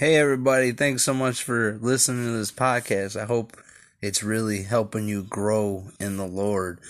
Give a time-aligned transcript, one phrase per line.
[0.00, 0.72] Hey, everybody.
[0.72, 3.20] Thanks so much for listening to this podcast.
[3.20, 3.54] I hope
[4.00, 6.80] it's really helping you grow in the Lord.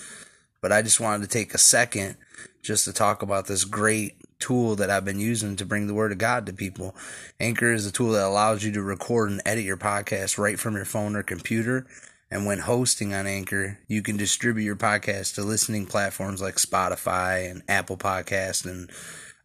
[0.61, 2.15] But I just wanted to take a second
[2.61, 6.13] just to talk about this great tool that I've been using to bring the word
[6.13, 6.95] of God to people.
[7.37, 10.77] Anchor is a tool that allows you to record and edit your podcast right from
[10.77, 11.85] your phone or computer.
[12.31, 17.51] And when hosting on Anchor, you can distribute your podcast to listening platforms like Spotify
[17.51, 18.89] and Apple Podcast and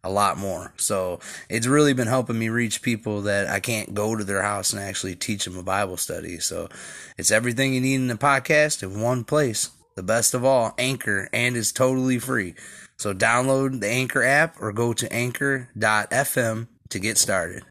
[0.06, 0.72] a lot more.
[0.76, 4.72] So it's really been helping me reach people that I can't go to their house
[4.72, 6.38] and actually teach them a Bible study.
[6.38, 6.68] So
[7.18, 9.70] it's everything you need in a podcast in one place.
[9.96, 12.54] The best of all, Anchor, and is totally free.
[12.96, 17.64] So download the Anchor app or go to anchor.fm to get started.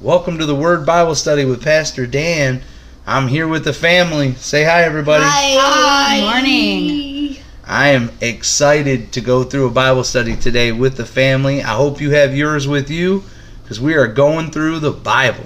[0.00, 2.62] Welcome to the Word Bible Study with Pastor Dan.
[3.06, 4.34] I'm here with the family.
[4.34, 5.24] Say hi, everybody.
[5.26, 6.20] Hi.
[6.20, 7.07] Morning.
[7.68, 11.62] I am excited to go through a Bible study today with the family.
[11.62, 13.24] I hope you have yours with you
[13.62, 15.44] because we are going through the Bible.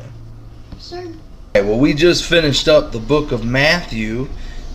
[0.79, 1.13] Sir.
[1.57, 4.29] Okay, well, we just finished up the book of Matthew,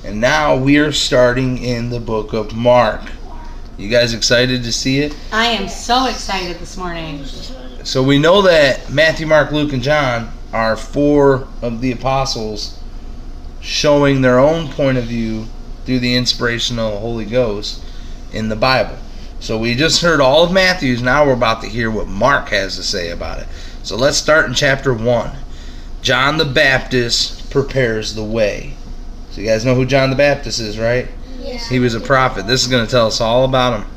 [0.04, 3.14] and now we are starting in the book of Mark.
[3.78, 5.16] You guys excited to see it?
[5.32, 7.24] I am so excited this morning.
[7.86, 12.78] So we know that Matthew, Mark, Luke, and John are four of the apostles
[13.62, 15.48] showing their own point of view
[15.88, 17.82] through the inspiration of the Holy Ghost
[18.34, 18.98] in the Bible.
[19.40, 22.76] So we just heard all of Matthew's, now we're about to hear what Mark has
[22.76, 23.48] to say about it.
[23.84, 25.32] So let's start in chapter 1.
[26.02, 28.74] John the Baptist prepares the way.
[29.32, 31.08] So you guys know who John the Baptist is, right?
[31.40, 31.70] Yes.
[31.70, 32.48] He was a prophet.
[32.48, 33.90] This is going to tell us all about him.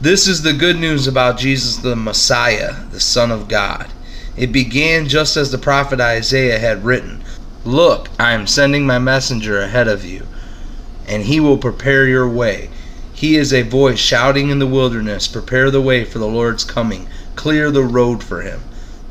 [0.00, 3.92] This is the good news about Jesus the Messiah, the Son of God.
[4.38, 7.22] It began just as the prophet Isaiah had written
[7.64, 10.26] Look, I am sending my messenger ahead of you,
[11.10, 12.70] and he will prepare your way.
[13.12, 17.08] He is a voice shouting in the wilderness, Prepare the way for the Lord's coming,
[17.34, 18.60] clear the road for him.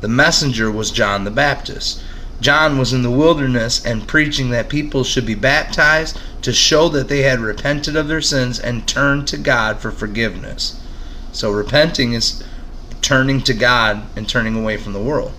[0.00, 2.00] The messenger was John the Baptist.
[2.40, 7.08] John was in the wilderness and preaching that people should be baptized to show that
[7.08, 10.80] they had repented of their sins and turned to God for forgiveness.
[11.32, 12.42] So, repenting is
[13.02, 15.32] turning to God and turning away from the world.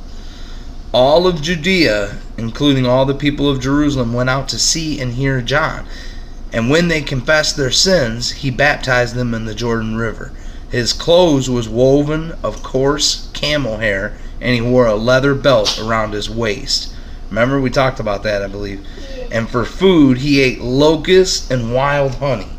[0.94, 5.42] All of Judea, including all the people of Jerusalem, went out to see and hear
[5.42, 5.88] John.
[6.54, 10.32] And when they confessed their sins, he baptized them in the Jordan River.
[10.70, 16.14] His clothes was woven of coarse camel hair, and he wore a leather belt around
[16.14, 16.94] his waist.
[17.30, 18.86] Remember, we talked about that, I believe.
[19.32, 22.50] And for food, he ate locusts and wild honey.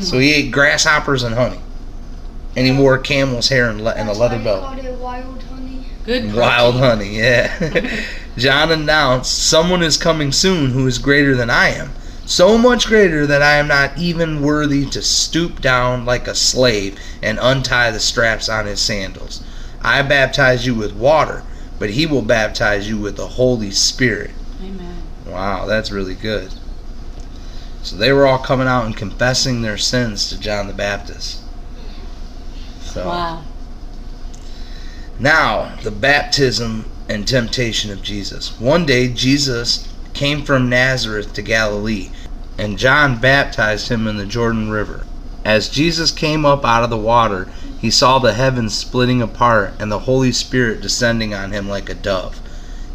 [0.00, 1.60] So he ate grasshoppers and honey.
[2.56, 4.76] And he wore camel's hair and, le- and a leather belt.
[4.76, 5.86] They called it wild honey.
[6.04, 8.04] Good Wild honey, yeah.
[8.36, 11.90] John announced, Someone is coming soon who is greater than I am.
[12.26, 16.98] So much greater that I am not even worthy to stoop down like a slave
[17.22, 19.42] and untie the straps on his sandals.
[19.82, 21.42] I baptize you with water,
[21.78, 24.30] but he will baptize you with the Holy Spirit.
[24.62, 25.02] Amen.
[25.26, 26.50] Wow, that's really good.
[27.82, 31.40] So they were all coming out and confessing their sins to John the Baptist.
[32.80, 33.42] So Wow.
[35.18, 38.58] now, the baptism and temptation of Jesus.
[38.58, 42.10] One day, Jesus came from Nazareth to Galilee,
[42.56, 45.04] and John baptized him in the Jordan River.
[45.44, 47.48] As Jesus came up out of the water,
[47.78, 51.94] he saw the heavens splitting apart and the Holy Spirit descending on him like a
[51.94, 52.40] dove.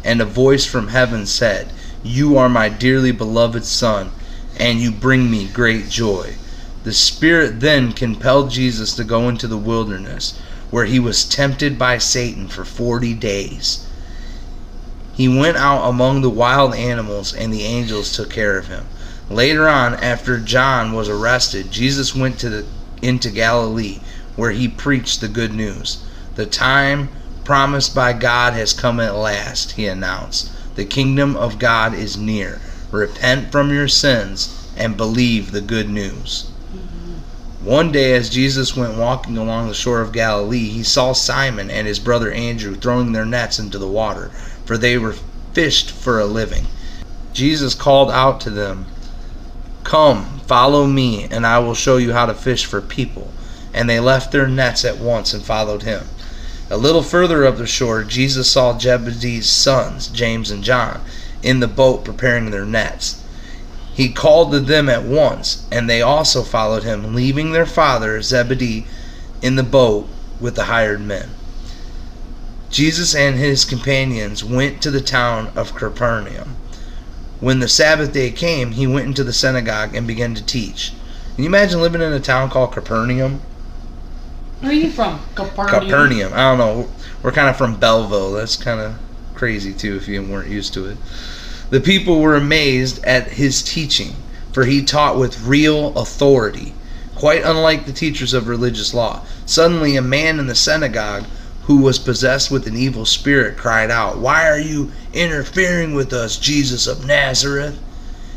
[0.02, 1.72] And a voice from heaven said,
[2.02, 4.10] You are my dearly beloved Son,
[4.58, 6.34] and you bring me great joy.
[6.82, 10.38] The Spirit then compelled Jesus to go into the wilderness,
[10.70, 13.86] where he was tempted by Satan for forty days.
[15.12, 18.86] He went out among the wild animals, and the angels took care of him.
[19.28, 22.66] Later on, after John was arrested, Jesus went to the,
[23.02, 24.00] into Galilee,
[24.36, 25.98] where he preached the good news.
[26.34, 27.08] The time
[27.44, 30.50] promised by God has come at last, he announced.
[30.76, 32.60] The kingdom of God is near.
[32.90, 36.50] Repent from your sins and believe the good news.
[37.62, 41.86] One day, as Jesus went walking along the shore of Galilee, he saw Simon and
[41.86, 44.30] his brother Andrew throwing their nets into the water,
[44.70, 45.16] for they were
[45.52, 46.64] fished for a living.
[47.32, 48.86] Jesus called out to them,
[49.82, 53.32] Come, follow me, and I will show you how to fish for people.
[53.74, 56.04] And they left their nets at once and followed him.
[56.70, 61.00] A little further up the shore, Jesus saw Zebedee's sons, James and John,
[61.42, 63.20] in the boat preparing their nets.
[63.92, 68.86] He called to them at once, and they also followed him, leaving their father Zebedee
[69.42, 70.08] in the boat
[70.38, 71.30] with the hired men.
[72.70, 76.56] Jesus and his companions went to the town of Capernaum.
[77.40, 80.92] When the Sabbath day came, he went into the synagogue and began to teach.
[81.34, 83.40] Can you imagine living in a town called Capernaum?
[84.60, 85.20] Where are you from?
[85.34, 85.88] Capernaum.
[85.88, 86.32] Capernaum.
[86.32, 86.88] I don't know.
[87.22, 88.32] We're kind of from Belleville.
[88.32, 88.94] That's kind of
[89.34, 90.98] crazy too if you weren't used to it.
[91.70, 94.14] The people were amazed at his teaching,
[94.52, 96.74] for he taught with real authority,
[97.14, 99.22] quite unlike the teachers of religious law.
[99.46, 101.24] Suddenly, a man in the synagogue
[101.64, 106.36] who was possessed with an evil spirit cried out, Why are you interfering with us,
[106.36, 107.78] Jesus of Nazareth?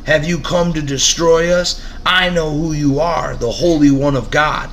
[0.06, 1.82] Have you come to destroy us?
[2.06, 4.70] I know who you are, the Holy One of God.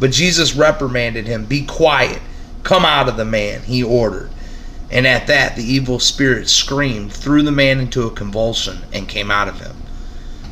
[0.00, 2.20] But Jesus reprimanded him, Be quiet,
[2.62, 4.30] come out of the man, he ordered.
[4.90, 9.30] And at that, the evil spirit screamed, threw the man into a convulsion, and came
[9.30, 9.76] out of him.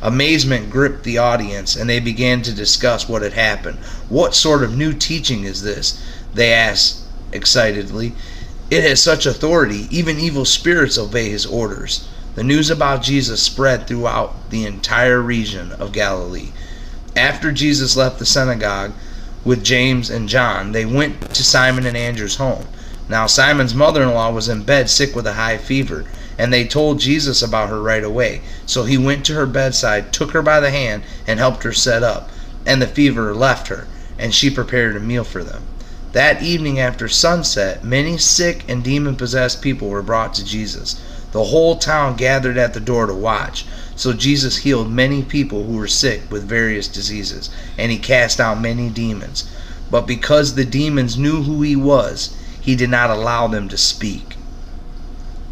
[0.03, 3.79] Amazement gripped the audience, and they began to discuss what had happened.
[4.09, 6.03] What sort of new teaching is this?
[6.35, 7.04] They asked
[7.35, 8.15] excitedly.
[8.71, 12.09] It has such authority, even evil spirits obey his orders.
[12.35, 16.53] The news about Jesus spread throughout the entire region of Galilee.
[17.15, 18.93] After Jesus left the synagogue
[19.45, 22.67] with James and John, they went to Simon and Andrew's home.
[23.09, 26.07] Now, Simon's mother in law was in bed sick with a high fever,
[26.39, 28.41] and they told Jesus about her right away.
[28.67, 32.03] So he went to her bedside, took her by the hand, and helped her set
[32.03, 32.31] up.
[32.67, 33.87] And the fever left her,
[34.19, 35.63] and she prepared a meal for them.
[36.15, 40.95] That evening after sunset, many sick and demon possessed people were brought to Jesus.
[41.33, 43.67] The whole town gathered at the door to watch.
[43.97, 48.61] So Jesus healed many people who were sick with various diseases, and he cast out
[48.61, 49.51] many demons.
[49.91, 54.37] But because the demons knew who he was, he did not allow them to speak.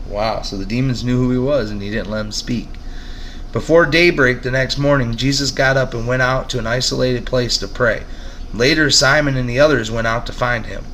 [0.08, 2.68] Wow, so the demons knew who he was, and he didn't let them speak.
[3.50, 7.58] Before daybreak the next morning, Jesus got up and went out to an isolated place
[7.58, 8.04] to pray.
[8.54, 10.84] Later, Simon and the others went out to find him.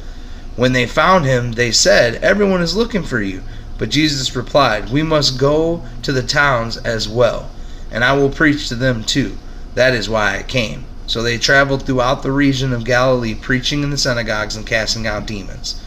[0.56, 3.43] When they found him, they said, Everyone is looking for you.
[3.78, 7.50] But Jesus replied, We must go to the towns as well,
[7.90, 9.38] and I will preach to them too.
[9.75, 10.84] That is why I came.
[11.06, 15.26] So they traveled throughout the region of Galilee, preaching in the synagogues and casting out
[15.26, 15.81] demons.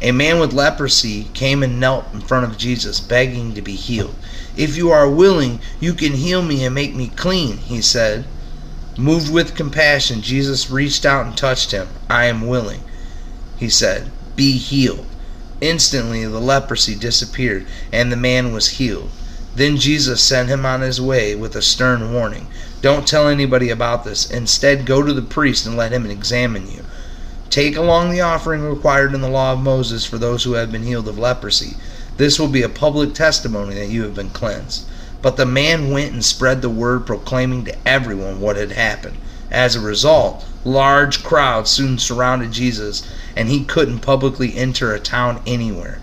[0.00, 4.14] A man with leprosy came and knelt in front of Jesus, begging to be healed.
[4.56, 8.24] If you are willing, you can heal me and make me clean, he said.
[8.96, 11.88] Moved with compassion, Jesus reached out and touched him.
[12.08, 12.82] I am willing,
[13.56, 14.10] he said.
[14.36, 15.06] Be healed.
[15.60, 19.10] Instantly the leprosy disappeared, and the man was healed.
[19.56, 22.48] Then Jesus sent him on his way with a stern warning
[22.82, 24.30] Don't tell anybody about this.
[24.30, 26.84] Instead, go to the priest and let him examine you.
[27.50, 30.82] Take along the offering required in the law of Moses for those who have been
[30.82, 31.76] healed of leprosy.
[32.16, 34.86] This will be a public testimony that you have been cleansed.
[35.24, 39.16] But the man went and spread the word, proclaiming to everyone what had happened.
[39.50, 43.02] As a result, large crowds soon surrounded Jesus,
[43.34, 45.98] and he couldn't publicly enter a town anywhere.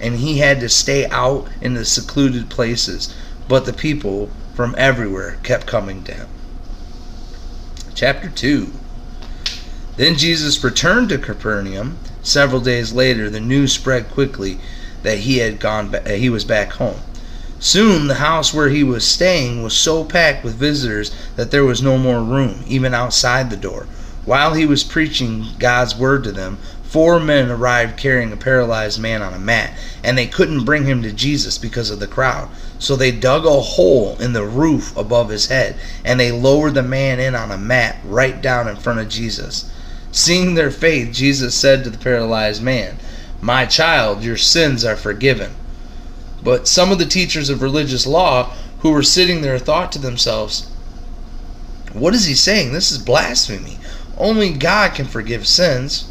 [0.00, 3.14] And he had to stay out in the secluded places.
[3.46, 6.28] But the people from everywhere kept coming to him.
[7.94, 8.72] Chapter 2
[9.96, 11.98] Then Jesus returned to Capernaum.
[12.24, 14.58] Several days later, the news spread quickly
[15.04, 15.90] that he had gone.
[15.90, 16.98] Ba- he was back home.
[17.64, 21.80] Soon the house where he was staying was so packed with visitors that there was
[21.80, 23.86] no more room, even outside the door.
[24.26, 29.22] While he was preaching God's word to them, four men arrived carrying a paralyzed man
[29.22, 29.72] on a mat,
[30.02, 32.50] and they couldn't bring him to Jesus because of the crowd.
[32.78, 36.82] So they dug a hole in the roof above his head, and they lowered the
[36.82, 39.70] man in on a mat right down in front of Jesus.
[40.12, 42.98] Seeing their faith, Jesus said to the paralyzed man,
[43.40, 45.52] My child, your sins are forgiven.
[46.44, 50.68] But some of the teachers of religious law who were sitting there thought to themselves,
[51.94, 52.72] What is he saying?
[52.72, 53.78] This is blasphemy.
[54.18, 56.04] Only God can forgive sins.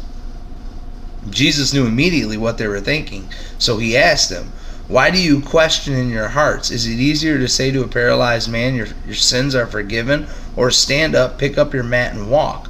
[1.30, 4.52] Jesus knew immediately what they were thinking, so he asked them,
[4.88, 6.70] Why do you question in your hearts?
[6.70, 10.26] Is it easier to say to a paralyzed man, Your, your sins are forgiven,
[10.56, 12.68] or stand up, pick up your mat, and walk?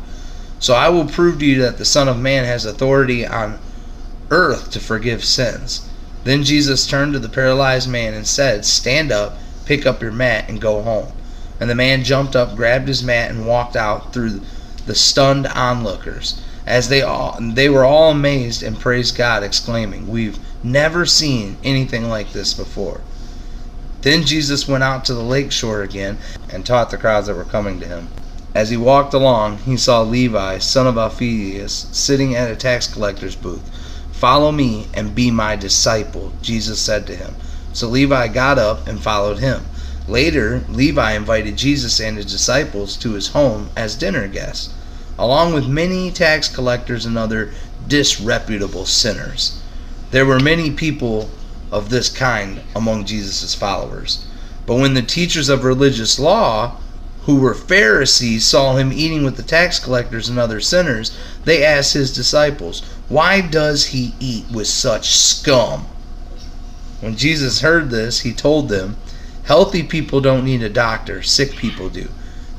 [0.61, 3.59] So I will prove to you that the Son of Man has authority on
[4.31, 5.89] earth to forgive sins.
[6.25, 10.47] Then Jesus turned to the paralyzed man and said, Stand up, pick up your mat,
[10.49, 11.13] and go home.
[11.61, 14.41] And the man jumped up, grabbed his mat, and walked out through
[14.87, 16.41] the stunned onlookers.
[16.67, 22.09] As they all they were all amazed and praised God, exclaiming, We've never seen anything
[22.09, 23.03] like this before.
[24.01, 26.19] Then Jesus went out to the lake shore again
[26.51, 28.09] and taught the crowds that were coming to him.
[28.55, 33.35] As he walked along, he saw Levi, son of Alphaeus, sitting at a tax collector's
[33.35, 33.69] booth.
[34.25, 37.35] Follow me and be my disciple, Jesus said to him.
[37.75, 39.67] So Levi got up and followed him.
[40.09, 44.73] Later, Levi invited Jesus and his disciples to his home as dinner guests,
[45.19, 47.53] along with many tax collectors and other
[47.87, 49.61] disreputable sinners.
[50.11, 51.29] There were many people
[51.71, 54.27] of this kind among Jesus' followers.
[54.65, 56.79] But when the teachers of religious law,
[57.27, 61.95] who were Pharisees, saw him eating with the tax collectors and other sinners, they asked
[61.95, 65.87] his disciples, Why does he eat with such scum?
[67.01, 68.97] When Jesus heard this, he told them,
[69.45, 72.09] Healthy people don't need a doctor, sick people do.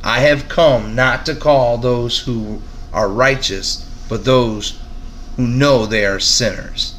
[0.03, 2.61] I have come not to call those who
[2.93, 4.79] are righteous, but those
[5.35, 6.95] who know they are sinners.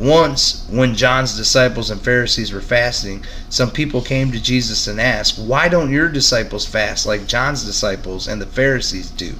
[0.00, 5.38] Once, when John's disciples and Pharisees were fasting, some people came to Jesus and asked,
[5.38, 9.34] Why don't your disciples fast like John's disciples and the Pharisees do?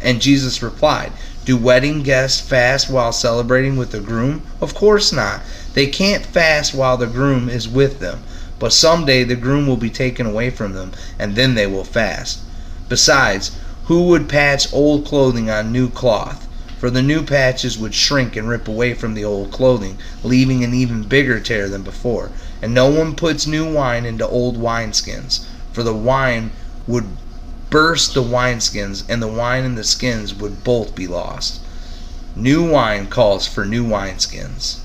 [0.00, 1.10] And Jesus replied,
[1.44, 4.42] Do wedding guests fast while celebrating with the groom?
[4.60, 5.40] Of course not.
[5.74, 8.22] They can't fast while the groom is with them.
[8.60, 12.38] But someday the groom will be taken away from them, and then they will fast.
[12.88, 13.50] Besides,
[13.86, 16.45] who would patch old clothing on new cloth?
[16.78, 20.74] For the new patches would shrink and rip away from the old clothing, leaving an
[20.74, 22.30] even bigger tear than before.
[22.60, 26.50] And no one puts new wine into old wineskins, for the wine
[26.86, 27.06] would
[27.70, 31.60] burst the wineskins, and the wine and the skins would both be lost.
[32.34, 34.80] New wine calls for new wineskins.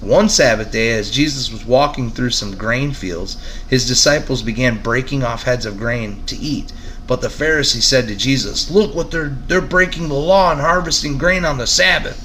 [0.00, 3.36] One Sabbath day, as Jesus was walking through some grain fields,
[3.68, 6.72] his disciples began breaking off heads of grain to eat.
[7.10, 11.18] But the Pharisees said to Jesus, Look what they're they're breaking the law and harvesting
[11.18, 12.24] grain on the Sabbath.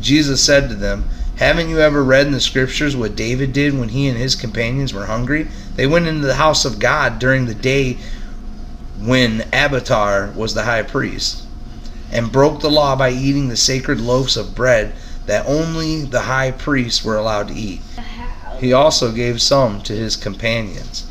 [0.00, 1.04] Jesus said to them,
[1.36, 4.94] Haven't you ever read in the scriptures what David did when he and his companions
[4.94, 5.48] were hungry?
[5.76, 7.98] They went into the house of God during the day
[8.98, 11.44] when Abiathar was the high priest,
[12.10, 14.94] and broke the law by eating the sacred loaves of bread
[15.26, 17.82] that only the high priests were allowed to eat.
[18.60, 21.06] He also gave some to his companions.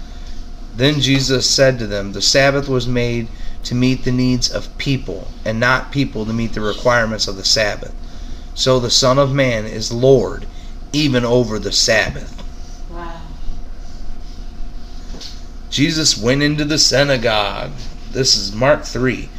[0.76, 3.28] Then Jesus said to them, The Sabbath was made
[3.64, 7.44] to meet the needs of people, and not people to meet the requirements of the
[7.44, 7.94] Sabbath.
[8.56, 10.46] So the Son of Man is Lord,
[10.94, 12.44] even over the Sabbath.
[12.90, 13.22] Wow.
[15.70, 17.72] Jesus went into the synagogue.
[18.12, 19.30] This is Mark 3.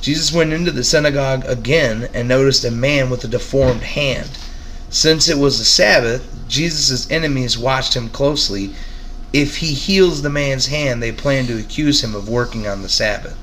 [0.00, 4.30] Jesus went into the synagogue again and noticed a man with a deformed hand.
[4.90, 8.74] Since it was the Sabbath, Jesus' enemies watched him closely.
[9.32, 12.88] If he heals the man's hand, they plan to accuse him of working on the
[12.88, 13.36] Sabbath.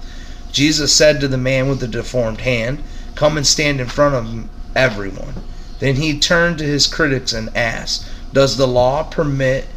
[0.52, 2.82] Jesus said to the man with the deformed hand,
[3.14, 5.36] Come and stand in front of everyone.
[5.80, 9.68] Then he turned to his critics and asked, Does the law permit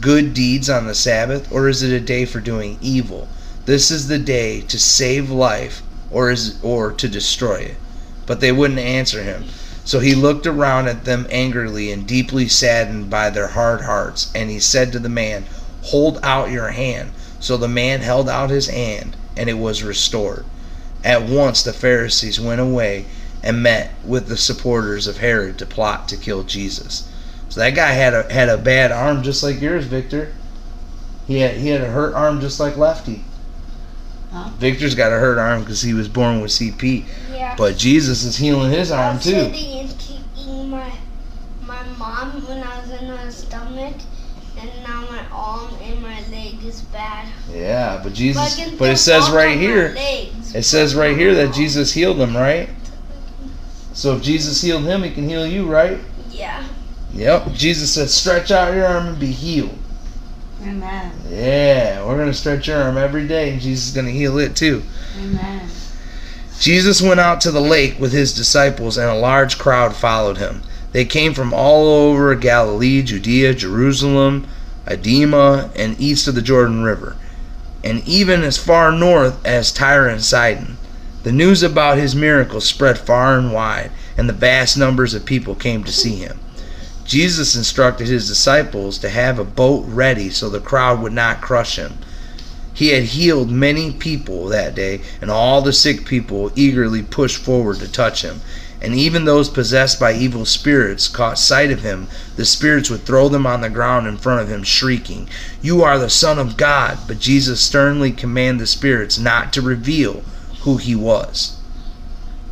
[0.00, 3.28] good deeds on the Sabbath, or is it a day for doing evil?
[3.64, 7.76] This is the day to save life, or is or to destroy it.
[8.26, 9.44] But they wouldn't answer him.
[9.84, 14.50] So he looked around at them angrily and deeply saddened by their hard hearts, and
[14.50, 15.44] he said to the man,
[15.82, 17.10] Hold out your hand.
[17.38, 20.46] So the man held out his hand, and it was restored.
[21.04, 23.04] At once the Pharisees went away
[23.42, 27.06] and met with the supporters of Herod to plot to kill Jesus.
[27.50, 30.32] So that guy had a had a bad arm just like yours, Victor.
[31.26, 33.22] He had he had a hurt arm just like Lefty.
[34.34, 34.48] Huh?
[34.58, 37.54] Victor's got a hurt arm because he was born with CP, Yeah.
[37.56, 39.30] but Jesus is healing his I arm was too.
[39.30, 40.90] sitting and kicking my
[41.64, 43.94] my mom when I was in her stomach,
[44.58, 47.28] and now my arm and my leg is bad.
[47.54, 48.56] Yeah, but But, Jesus.
[48.56, 49.92] can But it says right here.
[49.94, 51.54] legs, It says right here that.
[51.54, 52.68] Jesus healed him, right?
[53.92, 56.00] So if Jesus healed him, he can heal you, right?
[56.32, 56.64] Yeah.
[57.14, 57.52] Yep.
[57.54, 59.78] Jesus said, "Stretch out your arm and be healed."
[60.66, 61.12] Amen.
[61.28, 64.82] Yeah, we're gonna stretch your arm every day, and Jesus is gonna heal it too.
[65.18, 65.68] Amen.
[66.58, 70.62] Jesus went out to the lake with his disciples, and a large crowd followed him.
[70.92, 74.46] They came from all over Galilee, Judea, Jerusalem,
[74.88, 77.16] Idumea, and east of the Jordan River,
[77.82, 80.78] and even as far north as Tyre and Sidon.
[81.24, 85.54] The news about his miracles spread far and wide, and the vast numbers of people
[85.54, 86.38] came to see him.
[87.04, 91.76] Jesus instructed his disciples to have a boat ready so the crowd would not crush
[91.76, 91.98] him.
[92.72, 97.78] He had healed many people that day, and all the sick people eagerly pushed forward
[97.78, 98.40] to touch him.
[98.80, 102.08] And even those possessed by evil spirits caught sight of him.
[102.36, 105.28] The spirits would throw them on the ground in front of him, shrieking,
[105.62, 106.98] You are the Son of God.
[107.06, 110.22] But Jesus sternly commanded the spirits not to reveal
[110.62, 111.56] who he was.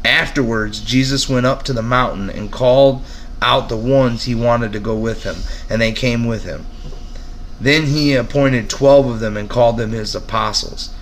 [0.04, 3.04] Afterwards, Jesus went up to the mountain and called
[3.42, 5.36] out the ones he wanted to go with him,
[5.68, 6.64] and they came with him.
[7.60, 10.94] Then he appointed twelve of them and called them his apostles.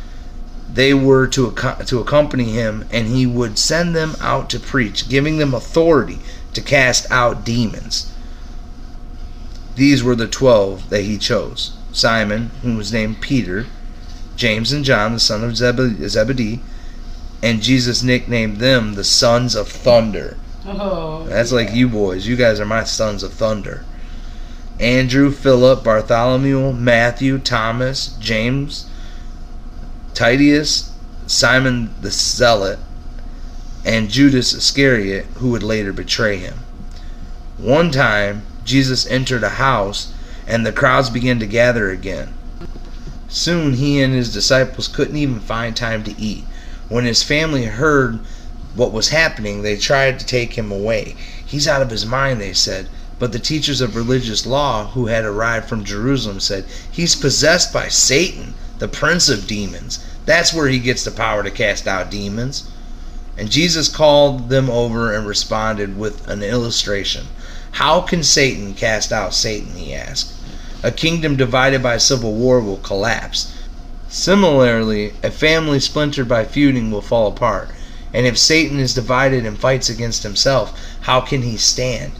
[0.72, 5.08] They were to, acco- to accompany him, and he would send them out to preach,
[5.08, 6.18] giving them authority
[6.54, 8.12] to cast out demons.
[9.74, 13.66] These were the twelve that he chose Simon, who was named Peter,
[14.36, 16.60] James and John, the son of Zebedee,
[17.42, 20.36] and Jesus nicknamed them the sons of thunder.
[20.66, 21.24] Oh.
[21.24, 22.26] That's like you boys.
[22.26, 23.84] You guys are my sons of thunder.
[24.78, 28.88] Andrew, Philip, Bartholomew, Matthew, Thomas, James,
[30.14, 30.92] Titus,
[31.26, 32.78] Simon the Zealot,
[33.84, 36.58] and Judas Iscariot, who would later betray him.
[37.58, 40.12] One time, Jesus entered a house,
[40.46, 42.34] and the crowds began to gather again.
[43.28, 46.44] Soon he and his disciples couldn't even find time to eat.
[46.88, 48.18] When his family heard
[48.74, 51.16] what was happening, they tried to take him away.
[51.44, 52.88] He's out of his mind, they said.
[53.18, 57.88] But the teachers of religious law who had arrived from Jerusalem said, He's possessed by
[57.88, 59.98] Satan, the prince of demons.
[60.24, 62.64] That's where he gets the power to cast out demons.
[63.36, 67.26] And Jesus called them over and responded with an illustration.
[67.72, 69.74] How can Satan cast out Satan?
[69.74, 70.32] He asked.
[70.82, 73.52] A kingdom divided by civil war will collapse.
[74.08, 77.70] Similarly, a family splintered by feuding will fall apart.
[78.12, 82.12] And if Satan is divided and fights against himself, how can he stand?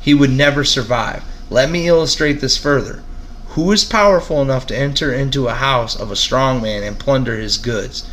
[0.00, 1.22] He would never survive.
[1.50, 3.02] Let me illustrate this further.
[3.48, 7.36] Who is powerful enough to enter into a house of a strong man and plunder
[7.36, 8.04] his goods?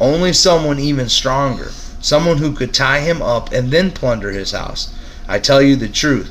[0.00, 1.70] Only someone even stronger.
[2.00, 4.92] Someone who could tie him up and then plunder his house.
[5.28, 6.30] I tell you the truth.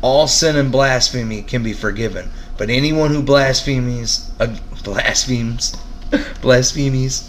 [0.00, 5.76] All sin and blasphemy can be forgiven, but anyone who blasphemes, uh, blasphemes,
[6.40, 7.24] blasphemies,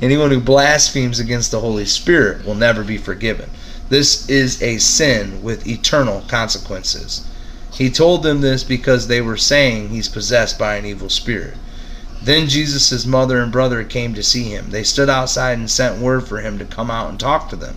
[0.00, 3.50] anyone who blasphemes against the Holy Spirit will never be forgiven.
[3.88, 7.22] This is a sin with eternal consequences.
[7.72, 11.54] He told them this because they were saying he's possessed by an evil spirit.
[12.22, 14.70] Then Jesus' mother and brother came to see him.
[14.70, 17.76] They stood outside and sent word for him to come out and talk to them.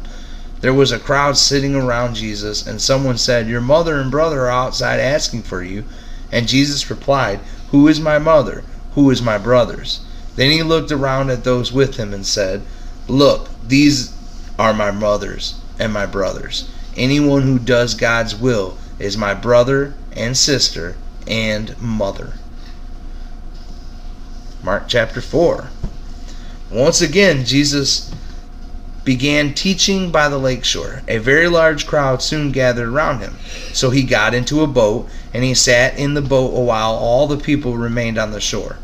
[0.62, 4.50] There was a crowd sitting around Jesus, and someone said, Your mother and brother are
[4.50, 5.84] outside asking for you.
[6.32, 8.63] And Jesus replied, Who is my mother?
[8.96, 10.01] Who is my brothers?
[10.36, 12.62] Then he looked around at those with him and said,
[13.08, 14.14] Look, these
[14.58, 16.70] are my mothers and my brothers.
[16.96, 20.96] Anyone who does God's will is my brother and sister
[21.28, 22.34] and mother.
[24.64, 25.70] Mark chapter 4.
[26.70, 28.12] Once again, Jesus
[29.04, 31.02] began teaching by the lakeshore.
[31.08, 33.36] A very large crowd soon gathered around him.
[33.74, 37.27] So he got into a boat, and he sat in the boat a while all
[37.27, 38.77] the people remained on the shore.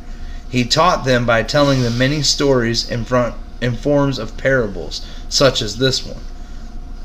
[0.49, 5.61] He taught them by telling them many stories in front in forms of parables, such
[5.61, 6.21] as this one.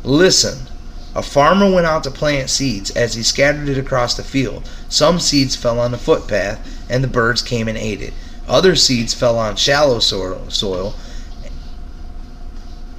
[0.04, 0.68] Listen,
[1.14, 2.90] a farmer went out to plant seeds.
[2.92, 7.08] As he scattered it across the field, some seeds fell on the footpath, and the
[7.08, 8.14] birds came and ate it.
[8.48, 10.94] Other seeds fell on shallow soil, soil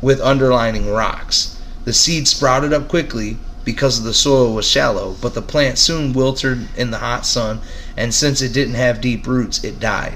[0.02, 1.58] with underlining rocks.
[1.86, 6.68] The seed sprouted up quickly because the soil was shallow, but the plant soon wilted
[6.76, 7.62] in the hot sun,
[7.96, 10.16] and since it didn't have deep roots, it died.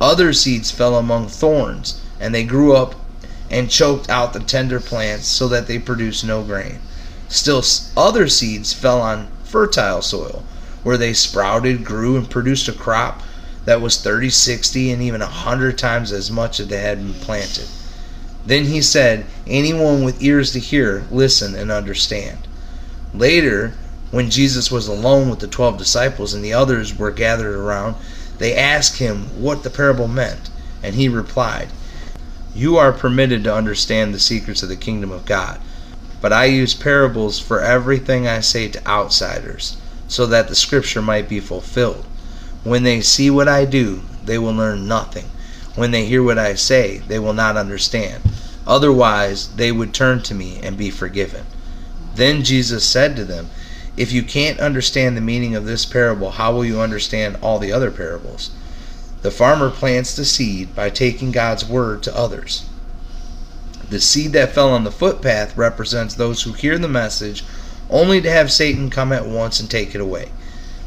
[0.00, 2.94] Other seeds fell among thorns, and they grew up
[3.50, 6.78] and choked out the tender plants so that they produced no grain.
[7.28, 7.62] Still,
[7.96, 10.42] other seeds fell on fertile soil,
[10.82, 13.22] where they sprouted, grew, and produced a crop
[13.66, 17.14] that was 30, 60, and even a 100 times as much as they had been
[17.14, 17.68] planted.
[18.46, 22.48] Then he said, Anyone with ears to hear, listen and understand.
[23.12, 23.74] Later,
[24.10, 27.96] when Jesus was alone with the twelve disciples and the others were gathered around,
[28.40, 30.48] they asked him what the parable meant,
[30.82, 31.68] and he replied,
[32.54, 35.60] You are permitted to understand the secrets of the kingdom of God,
[36.22, 39.76] but I use parables for everything I say to outsiders,
[40.08, 42.06] so that the scripture might be fulfilled.
[42.64, 45.26] When they see what I do, they will learn nothing.
[45.74, 48.22] When they hear what I say, they will not understand.
[48.66, 51.44] Otherwise, they would turn to me and be forgiven.
[52.14, 53.50] Then Jesus said to them,
[53.96, 57.72] If you can't understand the meaning of this parable, how will you understand all the
[57.72, 58.50] other parables?
[59.22, 62.64] The farmer plants the seed by taking God's word to others.
[63.90, 67.44] The seed that fell on the footpath represents those who hear the message
[67.90, 70.30] only to have Satan come at once and take it away.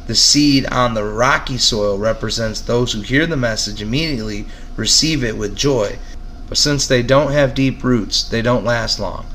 [0.08, 5.38] The seed on the rocky soil represents those who hear the message immediately, receive it
[5.38, 6.00] with joy,
[6.48, 9.26] but since they don't have deep roots, they don't last long.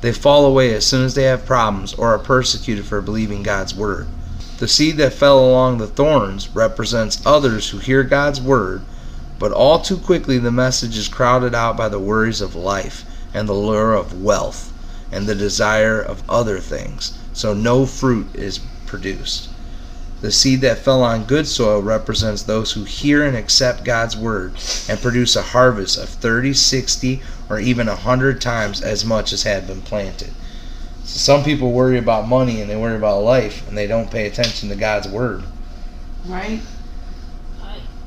[0.00, 3.74] They fall away as soon as they have problems or are persecuted for believing God's
[3.74, 4.06] word.
[4.58, 8.82] The seed that fell along the thorns represents others who hear God's word,
[9.38, 13.48] but all too quickly the message is crowded out by the worries of life and
[13.48, 14.72] the lure of wealth
[15.10, 19.48] and the desire of other things, so no fruit is produced.
[20.20, 24.54] The seed that fell on good soil represents those who hear and accept God's word
[24.88, 29.68] and produce a harvest of 30, 60, or even 100 times as much as had
[29.68, 30.30] been planted.
[31.04, 34.26] So some people worry about money and they worry about life and they don't pay
[34.26, 35.44] attention to God's word.
[36.26, 36.60] Right?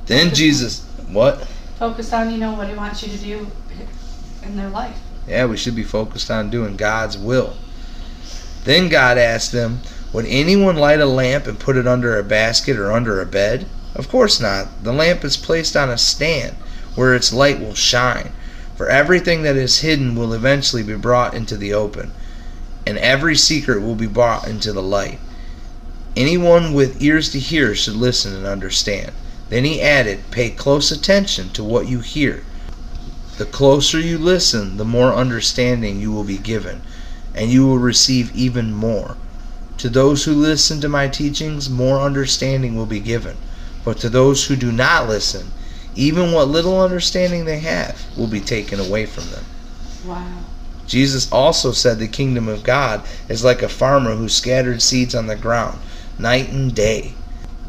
[0.06, 1.48] Then Jesus, what?
[1.80, 3.48] Focus on, you know, what he wants you to do
[4.44, 5.00] in their life.
[5.28, 7.56] Yeah, we should be focused on doing God's will.
[8.66, 9.80] Then God asked them,
[10.14, 13.66] Would anyone light a lamp and put it under a basket or under a bed?
[13.96, 14.84] Of course not.
[14.84, 16.56] The lamp is placed on a stand
[16.96, 18.32] where its light will shine.
[18.76, 22.12] For everything that is hidden will eventually be brought into the open,
[22.86, 25.20] and every secret will be brought into the light.
[26.18, 29.12] Anyone with ears to hear should listen and understand.
[29.50, 32.44] Then he added, Pay close attention to what you hear.
[33.38, 36.82] The closer you listen, the more understanding you will be given,
[37.34, 39.16] and you will receive even more.
[39.82, 43.36] To those who listen to my teachings, more understanding will be given.
[43.84, 45.48] But to those who do not listen,
[45.96, 49.44] even what little understanding they have will be taken away from them.
[50.06, 50.44] Wow.
[50.86, 55.26] Jesus also said the kingdom of God is like a farmer who scattered seeds on
[55.26, 55.80] the ground
[56.20, 57.16] night and day.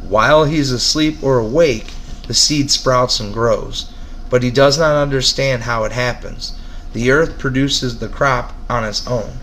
[0.06, 1.94] While he's asleep or awake,
[2.26, 3.90] the seed sprouts and grows,
[4.28, 6.52] but he does not understand how it happens.
[6.92, 9.38] The earth produces the crop on its own.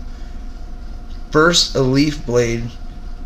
[1.30, 2.70] First, a leaf blade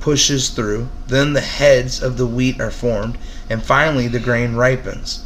[0.01, 3.17] pushes through, then the heads of the wheat are formed,
[3.49, 5.25] and finally the grain ripens.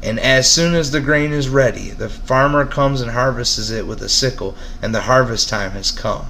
[0.00, 4.00] And as soon as the grain is ready, the farmer comes and harvests it with
[4.00, 6.26] a sickle, and the harvest time has come.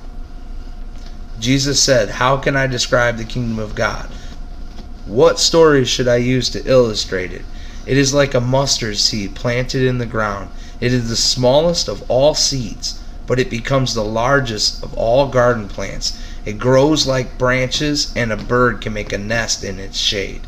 [1.38, 4.08] Jesus said, How can I describe the kingdom of God?
[5.04, 7.42] What story should I use to illustrate it?
[7.86, 10.48] It is like a mustard seed planted in the ground.
[10.80, 15.68] It is the smallest of all seeds, but it becomes the largest of all garden
[15.68, 16.18] plants.
[16.44, 20.40] It grows like branches, and a bird can make a nest in its shade.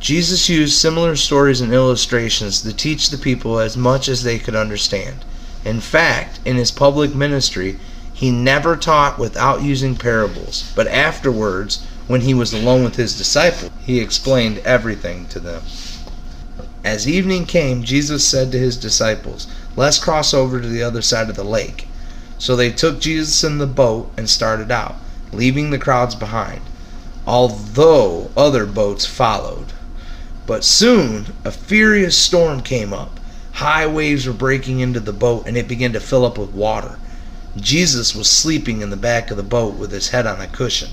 [0.00, 4.56] Jesus used similar stories and illustrations to teach the people as much as they could
[4.56, 5.24] understand.
[5.64, 7.78] In fact, in his public ministry,
[8.12, 13.70] he never taught without using parables, but afterwards, when he was alone with his disciples,
[13.84, 15.62] he explained everything to them.
[16.84, 21.28] As evening came, Jesus said to his disciples, Let's cross over to the other side
[21.28, 21.86] of the lake.
[22.38, 24.96] So they took Jesus in the boat and started out,
[25.32, 26.62] leaving the crowds behind,
[27.26, 29.72] although other boats followed.
[30.46, 33.20] But soon a furious storm came up.
[33.52, 36.98] High waves were breaking into the boat, and it began to fill up with water.
[37.56, 40.90] Jesus was sleeping in the back of the boat with his head on a cushion.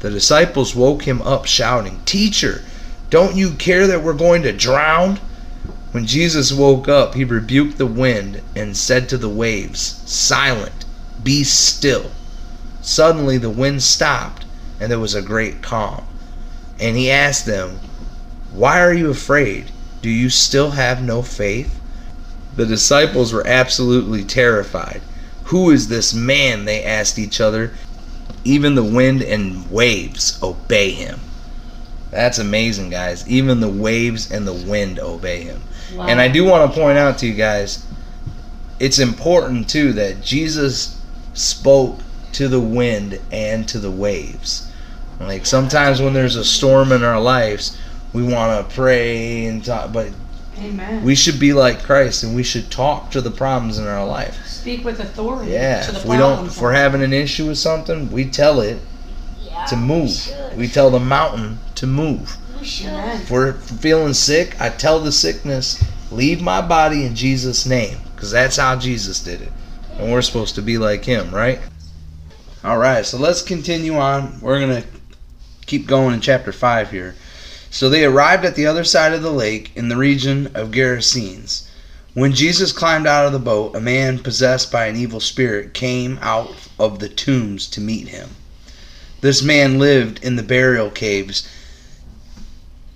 [0.00, 2.62] The disciples woke him up, shouting, Teacher,
[3.08, 5.20] don't you care that we're going to drown?
[5.96, 10.84] When Jesus woke up, he rebuked the wind and said to the waves, Silent,
[11.22, 12.10] be still.
[12.82, 14.44] Suddenly the wind stopped,
[14.78, 16.04] and there was a great calm.
[16.78, 17.80] And he asked them,
[18.52, 19.70] Why are you afraid?
[20.02, 21.80] Do you still have no faith?
[22.56, 25.00] The disciples were absolutely terrified.
[25.44, 26.66] Who is this man?
[26.66, 27.72] They asked each other.
[28.44, 31.20] Even the wind and waves obey him.
[32.10, 33.26] That's amazing, guys.
[33.26, 35.62] Even the waves and the wind obey him.
[35.94, 36.06] Wow.
[36.06, 37.84] And I do want to point out to you guys,
[38.80, 41.00] it's important too that Jesus
[41.34, 41.98] spoke
[42.32, 44.70] to the wind and to the waves.
[45.20, 47.78] Like sometimes when there's a storm in our lives,
[48.12, 50.10] we want to pray and talk, but
[50.58, 51.02] Amen.
[51.02, 54.44] we should be like Christ and we should talk to the problems in our life.
[54.46, 55.52] speak with authority.
[55.52, 58.60] Yeah, To the if we don't, if we're having an issue with something, we tell
[58.60, 58.78] it
[59.42, 60.10] Yeah, to move.
[60.10, 60.56] should.
[60.56, 62.36] We tell the mountain to move.
[62.60, 68.30] If we're feeling sick, I tell the sickness, leave my body in Jesus' name, because
[68.30, 69.52] that's how Jesus did it,
[69.98, 71.60] and we're supposed to be like Him, right?
[72.64, 74.40] All right, so let's continue on.
[74.40, 74.84] We're gonna
[75.66, 77.14] keep going in chapter five here.
[77.70, 81.68] So they arrived at the other side of the lake in the region of Gerasenes.
[82.14, 86.18] When Jesus climbed out of the boat, a man possessed by an evil spirit came
[86.22, 88.30] out of the tombs to meet him.
[89.20, 91.46] This man lived in the burial caves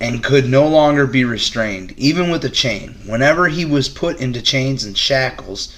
[0.01, 2.95] and could no longer be restrained, even with a chain.
[3.05, 5.73] Whenever he was put into chains and shackles,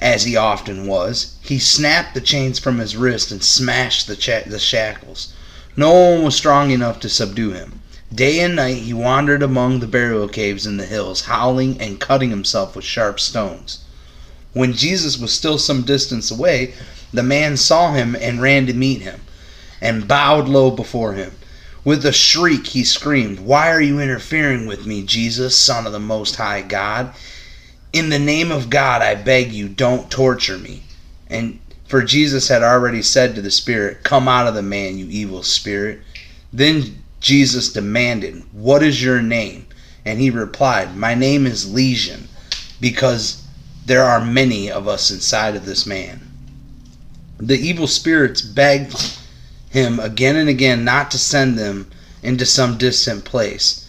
[0.00, 4.42] as he often was, he snapped the chains from his wrist and smashed the, cha-
[4.46, 5.32] the shackles.
[5.76, 7.80] No one was strong enough to subdue him.
[8.14, 12.30] Day and night he wandered among the burial caves in the hills, howling and cutting
[12.30, 13.80] himself with sharp stones.
[14.52, 16.74] When Jesus was still some distance away,
[17.12, 19.20] the man saw him and ran to meet him,
[19.80, 21.32] and bowed low before him.
[21.84, 26.00] With a shriek he screamed, Why are you interfering with me, Jesus, Son of the
[26.00, 27.14] Most High God?
[27.92, 30.82] In the name of God, I beg you, don't torture me.
[31.28, 35.06] And for Jesus had already said to the spirit, Come out of the man, you
[35.10, 36.00] evil spirit.
[36.52, 39.66] Then Jesus demanded, What is your name?
[40.06, 42.28] And he replied, My name is Legion,
[42.80, 43.44] because
[43.84, 46.20] there are many of us inside of this man.
[47.38, 49.18] The evil spirits begged
[49.74, 51.90] him again and again not to send them
[52.22, 53.84] into some distant place.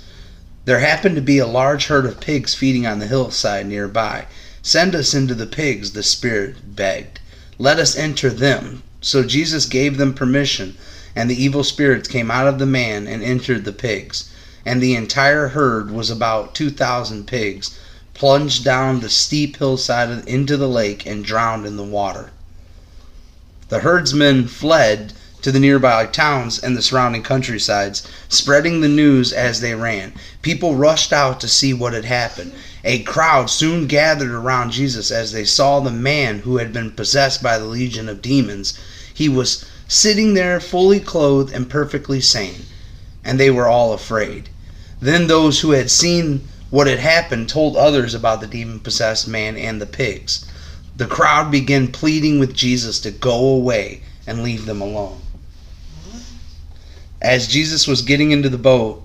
[0.65, 4.25] There happened to be a large herd of pigs feeding on the hillside nearby.
[4.63, 7.19] Send us into the pigs, the spirit begged.
[7.59, 10.75] Let us enter them, So Jesus gave them permission,
[11.15, 14.23] and the evil spirits came out of the man and entered the pigs.
[14.65, 17.77] And the entire herd was about 2,000 pigs,
[18.15, 22.31] plunged down the steep hillside into the lake and drowned in the water.
[23.69, 25.13] The herdsmen fled
[25.45, 30.11] to the nearby towns and the surrounding countrysides, spreading the news as they ran.
[30.41, 32.51] People rushed out to see what had happened.
[32.83, 37.43] A crowd soon gathered around Jesus as they saw the man who had been possessed
[37.43, 38.73] by the legion of demons.
[39.13, 42.65] He was sitting there fully clothed and perfectly sane,
[43.23, 44.49] and they were all afraid.
[44.99, 49.57] Then those who had seen what had happened told others about the demon possessed man
[49.57, 50.43] and the pigs.
[50.97, 55.21] The crowd began pleading with Jesus to go away and leave them alone.
[57.25, 59.03] As Jesus was getting into the boat,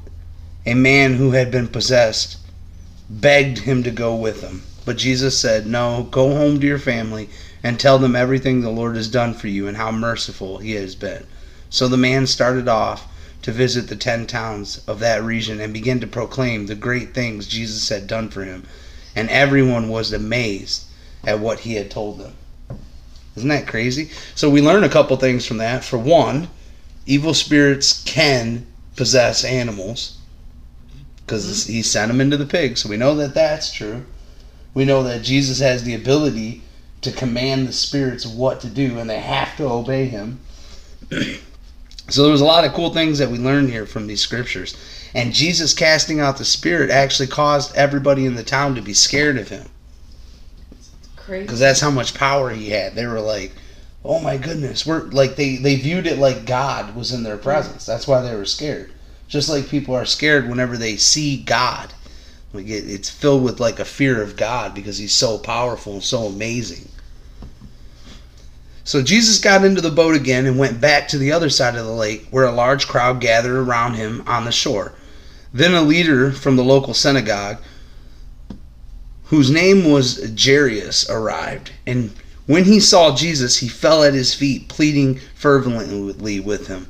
[0.67, 2.37] a man who had been possessed
[3.09, 4.63] begged him to go with him.
[4.85, 7.31] But Jesus said, No, go home to your family
[7.63, 10.95] and tell them everything the Lord has done for you and how merciful he has
[10.95, 11.27] been.
[11.71, 13.09] So the man started off
[13.41, 17.47] to visit the ten towns of that region and began to proclaim the great things
[17.47, 18.65] Jesus had done for him.
[19.17, 20.83] And everyone was amazed
[21.25, 22.35] at what he had told them.
[23.35, 24.11] Isn't that crazy?
[24.35, 25.85] So we learn a couple things from that.
[25.85, 26.49] For one,
[27.07, 30.19] evil spirits can possess animals
[31.25, 31.73] because mm-hmm.
[31.73, 32.77] he sent them into the pig.
[32.77, 34.05] So we know that that's true.
[34.75, 36.63] We know that Jesus has the ability
[37.03, 40.41] to command the spirits what to do, and they have to obey him.
[42.09, 44.77] so there was a lot of cool things that we learned here from these scriptures.
[45.15, 49.39] And Jesus casting out the spirit actually caused everybody in the town to be scared
[49.39, 49.69] of him
[51.17, 51.45] Crazy.
[51.45, 52.95] because that's how much power he had.
[52.95, 53.53] They were like,
[54.05, 57.87] "Oh my goodness!" We're like they they viewed it like God was in their presence.
[57.87, 58.93] That's why they were scared.
[59.29, 61.93] Just like people are scared whenever they see God,
[62.53, 66.03] like it, it's filled with like a fear of God because He's so powerful and
[66.03, 66.89] so amazing.
[68.83, 71.87] So Jesus got into the boat again and went back to the other side of
[71.87, 74.95] the lake, where a large crowd gathered around him on the shore.
[75.53, 77.59] Then a leader from the local synagogue
[79.25, 81.71] whose name was Jairus, arrived.
[81.87, 82.13] And
[82.51, 86.89] when he saw Jesus, he fell at his feet, pleading fervently with him.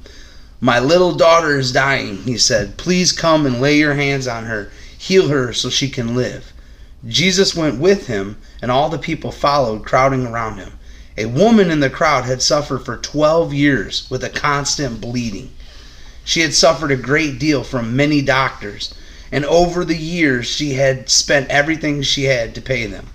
[0.59, 2.79] My little daughter is dying, he said.
[2.79, 6.55] Please come and lay your hands on her, heal her so she can live.
[7.07, 10.79] Jesus went with him, and all the people followed, crowding around him.
[11.19, 15.51] A woman in the crowd had suffered for 12 years with a constant bleeding.
[16.25, 18.95] She had suffered a great deal from many doctors
[19.33, 23.09] and over the years she had spent everything she had to pay them.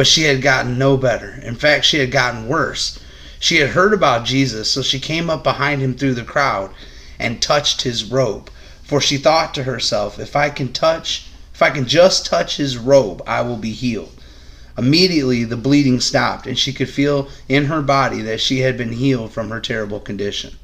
[0.00, 1.38] But she had gotten no better.
[1.44, 2.98] In fact, she had gotten worse.
[3.38, 6.70] She had heard about Jesus, so she came up behind him through the crowd
[7.18, 8.48] and touched his robe.
[8.82, 12.78] For she thought to herself, if I can touch, if I can just touch his
[12.78, 14.16] robe, I will be healed.
[14.78, 18.92] Immediately the bleeding stopped, and she could feel in her body that she had been
[18.92, 20.56] healed from her terrible condition.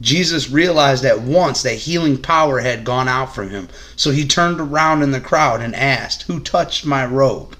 [0.00, 3.68] Jesus realized at once that healing power had gone out from him.
[3.94, 7.54] So he turned around in the crowd and asked, Who touched my robe?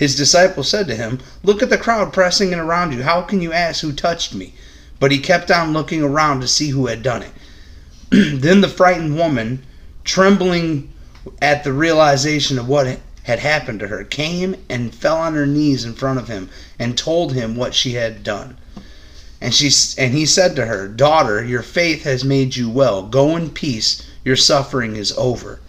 [0.00, 3.02] His disciples said to him, Look at the crowd pressing in around you.
[3.02, 4.54] How can you ask who touched me?
[4.98, 7.32] But he kept on looking around to see who had done it.
[8.40, 9.62] then the frightened woman,
[10.02, 10.90] trembling
[11.42, 15.84] at the realization of what had happened to her, came and fell on her knees
[15.84, 18.56] in front of him and told him what she had done.
[19.38, 23.02] And she and he said to her, "Daughter, your faith has made you well.
[23.02, 24.00] Go in peace.
[24.24, 25.60] Your suffering is over."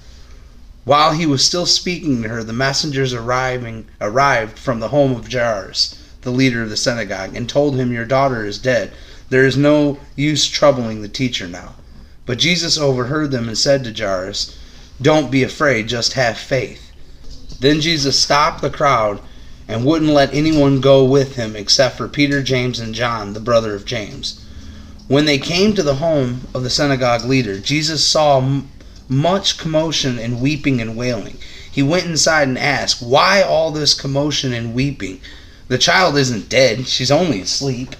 [0.84, 5.32] While he was still speaking to her, the messengers arriving arrived from the home of
[5.32, 8.91] Jairus, the leader of the synagogue, and told him, "Your daughter is dead.
[9.30, 11.76] There is no use troubling the teacher now."
[12.26, 14.56] But Jesus overheard them and said to Jairus,
[15.02, 16.82] "Don't be afraid, just have faith."
[17.60, 19.20] Then Jesus stopped the crowd
[19.67, 23.76] and wouldn't let anyone go with him except for Peter, James, and John, the brother
[23.76, 24.39] of James.
[25.08, 28.41] When they came to the home of the synagogue leader, Jesus saw
[29.12, 31.38] much commotion and weeping and wailing.
[31.69, 35.19] He went inside and asked, Why all this commotion and weeping?
[35.67, 37.95] The child isn't dead, she's only asleep.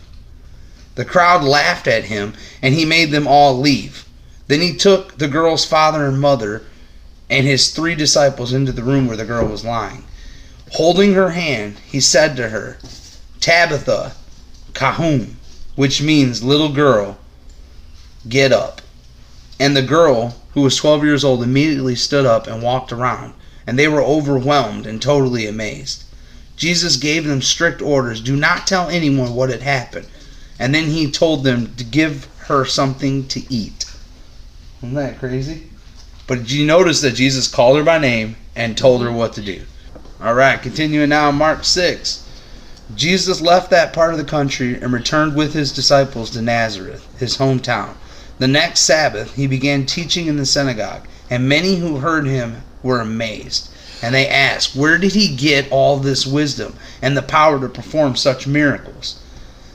[0.95, 4.06] The crowd laughed at him, and he made them all leave.
[4.47, 6.63] Then he took the girl's father and mother
[7.30, 10.04] and his three disciples into the room where the girl was lying.
[10.74, 12.78] Holding her hand, he said to her,
[13.39, 14.13] Tabitha,
[14.74, 15.36] Kahum,
[15.76, 17.17] which means little girl,
[18.28, 18.82] get up.
[19.60, 23.34] And the girl, who was 12 years old, immediately stood up and walked around,
[23.66, 26.04] and they were overwhelmed and totally amazed.
[26.58, 30.08] Jesus gave them strict orders do not tell anyone what had happened,
[30.60, 33.86] and then he told them to give her something to eat.
[34.84, 35.70] Isn't that crazy?
[36.28, 39.42] But did you notice that Jesus called her by name and told her what to
[39.42, 39.64] do?
[40.22, 42.28] All right, continuing now, Mark 6.
[42.96, 47.38] Jesus left that part of the country and returned with his disciples to Nazareth, his
[47.38, 47.96] hometown.
[48.41, 52.99] The next Sabbath, he began teaching in the synagogue, and many who heard him were
[52.99, 53.69] amazed.
[54.01, 58.15] And they asked, Where did he get all this wisdom and the power to perform
[58.15, 59.19] such miracles?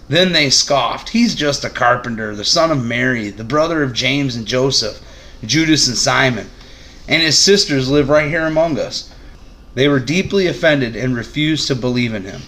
[0.09, 4.35] Then they scoffed, He's just a carpenter, the son of Mary, the brother of James
[4.35, 5.01] and Joseph,
[5.45, 6.51] Judas and Simon,
[7.07, 9.09] and his sisters live right here among us.
[9.77, 12.43] They were deeply offended and refused to believe in him.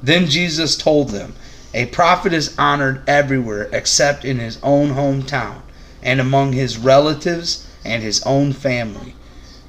[0.00, 1.34] Then Jesus told them,
[1.74, 5.62] A prophet is honored everywhere except in his own hometown
[6.04, 9.16] and among his relatives and his own family.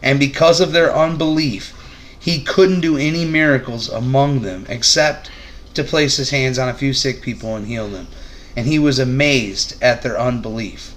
[0.03, 1.73] And because of their unbelief,
[2.17, 5.31] he couldn't do any miracles among them except
[5.73, 8.07] to place his hands on a few sick people and heal them.
[8.55, 10.93] And he was amazed at their unbelief.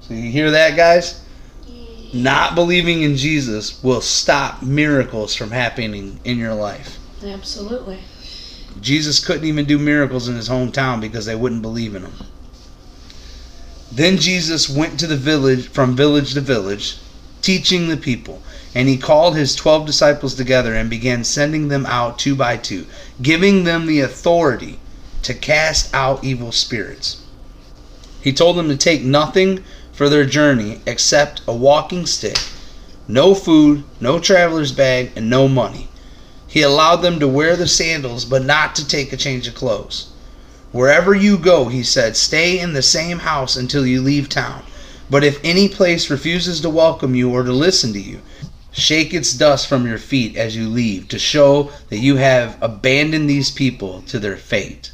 [0.00, 1.20] So you hear that, guys?
[2.14, 6.98] Not believing in Jesus will stop miracles from happening in your life.
[7.24, 7.98] Absolutely.
[8.82, 12.12] Jesus couldn't even do miracles in his hometown because they wouldn't believe in him.
[13.92, 16.98] Then Jesus went to the village from village to village,
[17.42, 18.42] teaching the people.
[18.74, 22.86] And he called his twelve disciples together and began sending them out two by two,
[23.20, 24.80] giving them the authority
[25.22, 27.22] to cast out evil spirits.
[28.20, 32.38] He told them to take nothing for their journey except a walking stick,
[33.06, 35.88] no food, no traveler's bag, and no money.
[36.52, 40.10] He allowed them to wear the sandals, but not to take a change of clothes.
[40.70, 44.62] Wherever you go, he said, stay in the same house until you leave town.
[45.08, 48.20] But if any place refuses to welcome you or to listen to you,
[48.70, 53.30] shake its dust from your feet as you leave to show that you have abandoned
[53.30, 54.92] these people to their fate.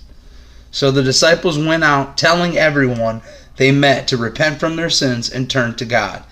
[0.70, 3.20] So the disciples went out, telling everyone
[3.56, 6.22] they met to repent from their sins and turn to God.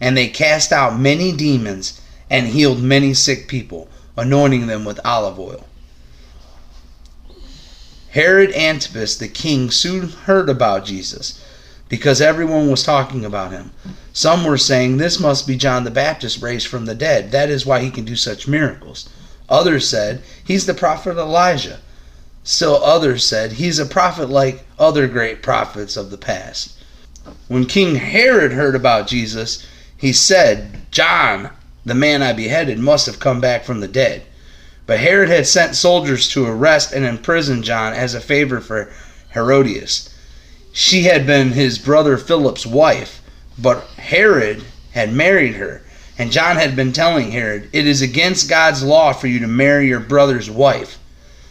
[0.00, 5.38] And they cast out many demons and healed many sick people, anointing them with olive
[5.38, 5.66] oil.
[8.10, 11.42] Herod Antipas the king soon heard about Jesus
[11.88, 13.72] because everyone was talking about him.
[14.12, 17.30] Some were saying, This must be John the Baptist raised from the dead.
[17.30, 19.08] That is why he can do such miracles.
[19.48, 21.80] Others said, He's the prophet Elijah.
[22.42, 26.72] Still others said, He's a prophet like other great prophets of the past.
[27.48, 31.50] When King Herod heard about Jesus, he said, John,
[31.86, 34.24] the man I beheaded, must have come back from the dead.
[34.86, 38.90] But Herod had sent soldiers to arrest and imprison John as a favor for
[39.32, 40.10] Herodias.
[40.72, 43.22] She had been his brother Philip's wife,
[43.56, 45.82] but Herod had married her.
[46.18, 49.86] And John had been telling Herod, It is against God's law for you to marry
[49.86, 50.98] your brother's wife.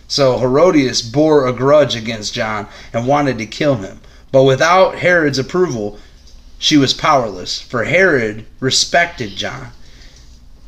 [0.07, 4.01] So Herodias bore a grudge against John and wanted to kill him.
[4.31, 5.97] But without Herod's approval,
[6.59, 9.71] she was powerless, for Herod respected John.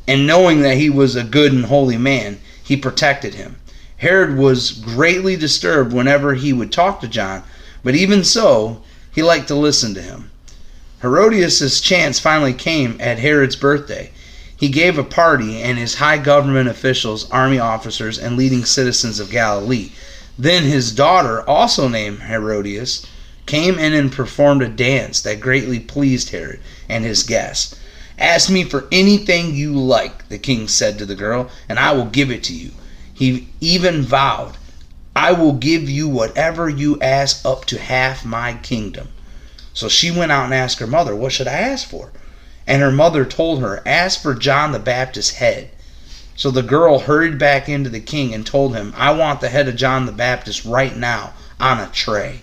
[0.08, 3.56] And knowing that he was a good and holy man, he protected him.
[3.98, 7.42] Herod was greatly disturbed whenever he would talk to John,
[7.84, 8.82] but even so,
[9.14, 10.30] he liked to listen to him.
[11.02, 14.10] Herodias' chance finally came at Herod's birthday.
[14.56, 19.30] He gave a party, and his high government officials, army officers, and leading citizens of
[19.30, 19.90] Galilee.
[20.38, 23.04] Then his daughter, also named Herodias,
[23.44, 27.76] came in and performed a dance that greatly pleased Herod and his guests.
[28.18, 32.06] Ask me for anything you like, the king said to the girl, and I will
[32.06, 32.72] give it to you.
[33.14, 34.56] He even vowed,
[35.14, 39.08] I will give you whatever you ask up to half my kingdom.
[39.72, 42.10] So she went out and asked her mother, What should I ask for?
[42.66, 45.70] And her mother told her, Ask for John the Baptist's head.
[46.36, 49.68] So the girl hurried back into the king and told him, I want the head
[49.68, 52.42] of John the Baptist right now on a tray.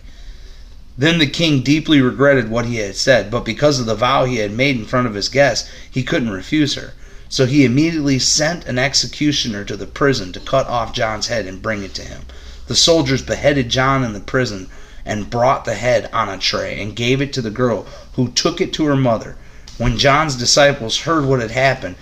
[0.97, 4.37] Then the king deeply regretted what he had said, but because of the vow he
[4.37, 6.93] had made in front of his guests, he couldn't refuse her.
[7.27, 11.61] So he immediately sent an executioner to the prison to cut off John's head and
[11.61, 12.21] bring it to him.
[12.67, 14.67] The soldiers beheaded John in the prison
[15.05, 18.61] and brought the head on a tray and gave it to the girl, who took
[18.61, 19.35] it to her mother.
[19.77, 21.95] When John's disciples heard what had happened,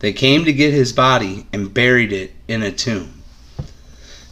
[0.00, 3.22] they came to get his body and buried it in a tomb.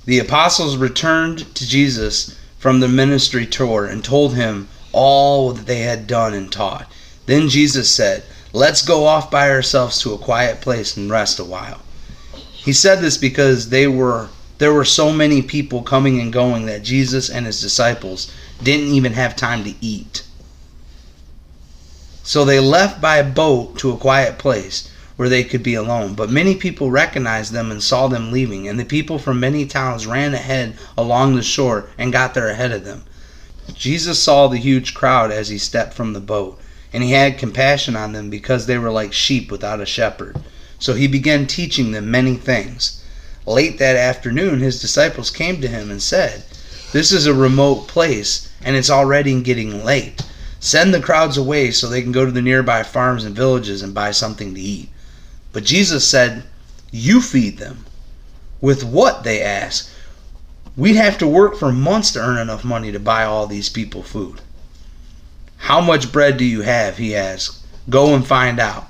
[0.06, 5.80] The apostles returned to Jesus from the ministry tour and told him all that they
[5.80, 6.90] had done and taught.
[7.26, 11.44] Then Jesus said, Let's go off by ourselves to a quiet place and rest a
[11.44, 11.80] while.
[12.52, 14.28] He said this because they were
[14.58, 19.12] there were so many people coming and going that Jesus and his disciples didn't even
[19.12, 20.24] have time to eat.
[22.24, 24.87] So they left by boat to a quiet place
[25.18, 26.14] where they could be alone.
[26.14, 30.06] But many people recognized them and saw them leaving, and the people from many towns
[30.06, 33.02] ran ahead along the shore and got there ahead of them.
[33.74, 36.60] Jesus saw the huge crowd as he stepped from the boat,
[36.92, 40.36] and he had compassion on them because they were like sheep without a shepherd.
[40.78, 43.02] So he began teaching them many things.
[43.44, 46.44] Late that afternoon, his disciples came to him and said,
[46.92, 50.22] This is a remote place, and it's already getting late.
[50.60, 53.92] Send the crowds away so they can go to the nearby farms and villages and
[53.92, 54.90] buy something to eat.
[55.52, 56.44] But Jesus said,
[56.90, 57.84] You feed them.
[58.60, 59.24] With what?
[59.24, 59.90] They asked.
[60.76, 64.02] We'd have to work for months to earn enough money to buy all these people
[64.02, 64.40] food.
[65.56, 66.98] How much bread do you have?
[66.98, 67.58] He asked.
[67.90, 68.88] Go and find out.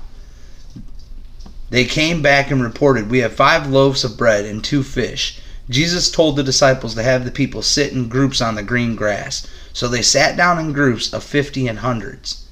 [1.69, 5.39] They came back and reported, We have five loaves of bread and two fish.
[5.69, 9.45] Jesus told the disciples to have the people sit in groups on the green grass.
[9.71, 12.45] So they sat down in groups of fifty and hundreds.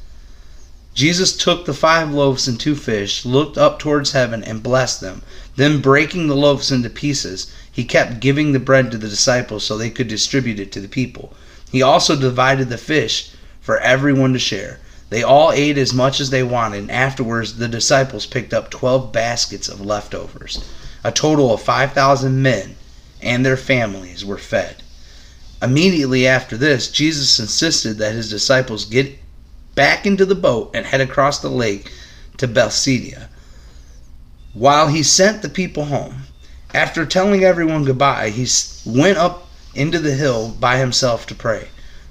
[0.98, 5.22] Jesus took the five loaves and two fish, looked up towards heaven, and blessed them.
[5.56, 9.78] Then, breaking the loaves into pieces, he kept giving the bread to the disciples so
[9.78, 11.36] they could distribute it to the people.
[11.72, 13.30] He also divided the fish
[13.62, 14.80] for everyone to share.
[15.12, 19.12] They all ate as much as they wanted, and afterwards the disciples picked up twelve
[19.12, 20.62] baskets of leftovers.
[21.04, 22.76] A total of 5,000 men
[23.22, 24.78] and their families were fed.
[25.62, 29.20] Immediately after this, Jesus insisted that his disciples get
[29.78, 31.92] back into the boat and head across the lake
[32.36, 33.30] to Bethsaida.
[34.56, 36.24] While he sent the people home,
[36.74, 38.48] after telling everyone goodbye, he
[38.88, 41.68] went up into the hill by himself to pray.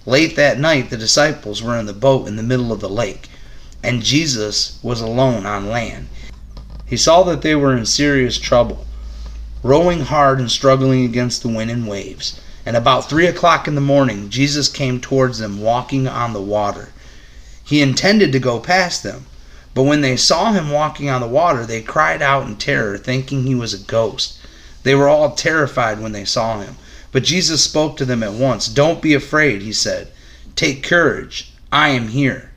[0.07, 3.29] Late that night, the disciples were in the boat in the middle of the lake,
[3.83, 6.07] and Jesus was alone on land.
[6.87, 8.87] He saw that they were in serious trouble,
[9.65, 12.41] rowing hard and struggling against the wind and waves.
[12.65, 16.91] And about three o'clock in the morning, Jesus came towards them walking on the water.
[17.67, 19.27] He intended to go past them,
[19.75, 23.43] but when they saw him walking on the water, they cried out in terror, thinking
[23.43, 24.39] he was a ghost.
[24.85, 26.77] They were all terrified when they saw him.
[27.11, 28.69] But Jesus spoke to them at once.
[28.69, 30.13] Don't be afraid, he said.
[30.55, 31.53] Take courage.
[31.73, 32.53] I am here.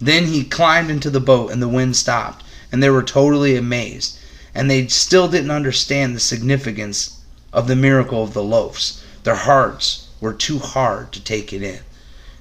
[0.00, 2.42] Then he climbed into the boat, and the wind stopped,
[2.72, 4.16] and they were totally amazed.
[4.54, 7.18] And they still didn't understand the significance
[7.52, 9.04] of the miracle of the loaves.
[9.24, 11.80] Their hearts were too hard to take it in.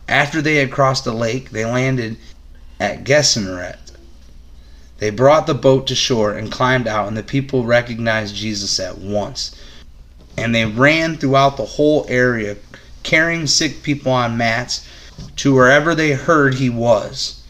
[0.08, 2.18] After they had crossed the lake, they landed
[2.80, 3.78] at Gennesaret.
[4.99, 8.97] They brought the boat to shore and climbed out, and the people recognized Jesus at
[8.97, 9.55] once
[10.38, 12.55] and they ran throughout the whole area,
[13.03, 14.88] carrying sick people on mats
[15.36, 17.43] to wherever they heard he was.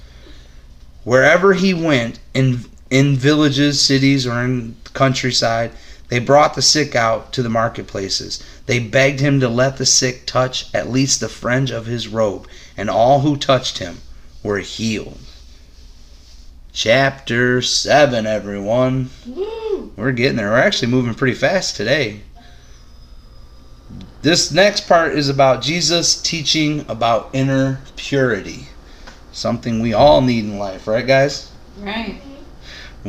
[1.04, 5.72] Wherever he went, in, in villages, cities, or in the countryside,
[6.10, 8.42] they brought the sick out to the marketplaces.
[8.66, 12.48] They begged him to let the sick touch at least the fringe of his robe,
[12.78, 13.98] and all who touched him
[14.44, 15.18] were healed.
[16.72, 19.10] Chapter 7, everyone.
[19.26, 19.92] Woo!
[19.96, 20.52] We're getting there.
[20.52, 22.22] We're actually moving pretty fast today.
[24.22, 28.68] This next part is about Jesus teaching about inner purity.
[29.32, 31.52] Something we all need in life, right, guys?
[31.80, 32.22] Right.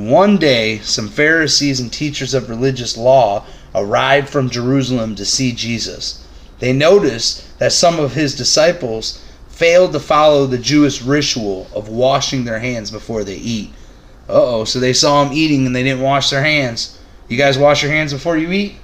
[0.06, 3.44] One day, some Pharisees and teachers of religious law
[3.74, 6.24] arrived from Jerusalem to see Jesus.
[6.60, 12.44] They noticed that some of his disciples failed to follow the Jewish ritual of washing
[12.44, 13.72] their hands before they eat.
[14.28, 16.96] Uh oh, so they saw him eating and they didn't wash their hands.
[17.28, 18.76] You guys wash your hands before you eat?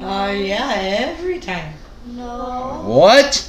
[0.00, 1.74] Uh, yeah, every time.
[2.06, 2.82] No.
[2.86, 3.46] What?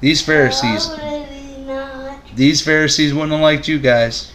[0.00, 0.88] These Pharisees.
[0.88, 2.22] Not.
[2.34, 4.32] These Pharisees wouldn't have liked you guys.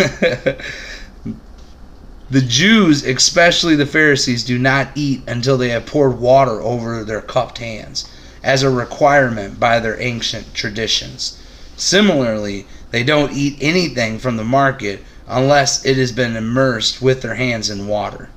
[2.30, 7.20] the Jews, especially the Pharisees, do not eat until they have poured water over their
[7.20, 8.08] cupped hands,
[8.42, 11.38] as a requirement by their ancient traditions.
[11.76, 17.36] Similarly, they don't eat anything from the market unless it has been immersed with their
[17.36, 18.28] hands in water.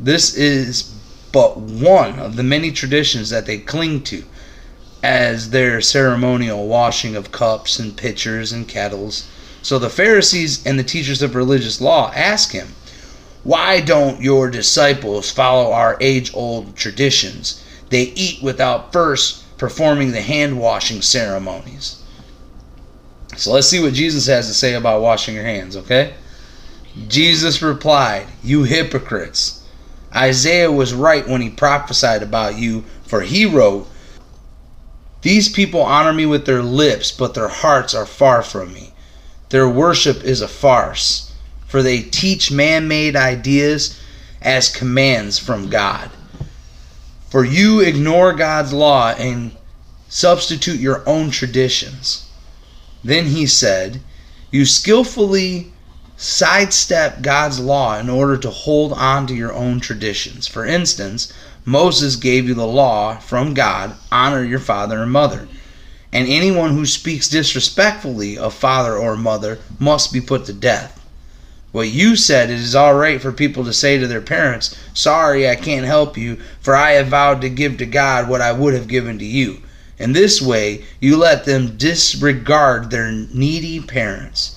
[0.00, 0.92] This is
[1.32, 4.24] but one of the many traditions that they cling to
[5.02, 9.26] as their ceremonial washing of cups and pitchers and kettles.
[9.64, 12.74] So the Pharisees and the teachers of religious law ask him,
[13.44, 17.64] Why don't your disciples follow our age old traditions?
[17.88, 22.02] They eat without first performing the hand washing ceremonies.
[23.38, 26.12] So let's see what Jesus has to say about washing your hands, okay?
[27.08, 29.62] Jesus replied, You hypocrites!
[30.14, 33.88] Isaiah was right when he prophesied about you, for he wrote,
[35.22, 38.90] These people honor me with their lips, but their hearts are far from me.
[39.54, 41.30] Their worship is a farce,
[41.68, 43.96] for they teach man made ideas
[44.42, 46.10] as commands from God.
[47.30, 49.52] For you ignore God's law and
[50.08, 52.26] substitute your own traditions.
[53.04, 54.00] Then he said,
[54.50, 55.72] You skillfully
[56.16, 60.48] sidestep God's law in order to hold on to your own traditions.
[60.48, 61.32] For instance,
[61.64, 65.46] Moses gave you the law from God honor your father and mother.
[66.14, 71.00] And anyone who speaks disrespectfully of father or mother must be put to death.
[71.72, 75.48] What you said it is all right for people to say to their parents, Sorry,
[75.48, 78.74] I can't help you, for I have vowed to give to God what I would
[78.74, 79.60] have given to you.
[79.98, 84.54] In this way, you let them disregard their needy parents.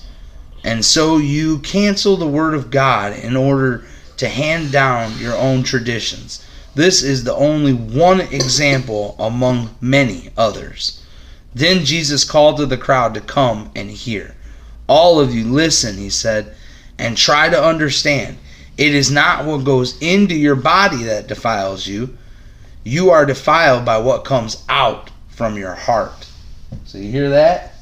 [0.62, 3.84] And so you cancel the word of God in order
[4.18, 6.40] to hand down your own traditions.
[6.76, 11.00] This is the only one example among many others.
[11.54, 14.36] Then Jesus called to the crowd to come and hear.
[14.86, 16.54] All of you listen, he said,
[16.98, 18.38] and try to understand.
[18.76, 22.16] It is not what goes into your body that defiles you.
[22.84, 26.28] You are defiled by what comes out from your heart.
[26.84, 27.74] So you hear that?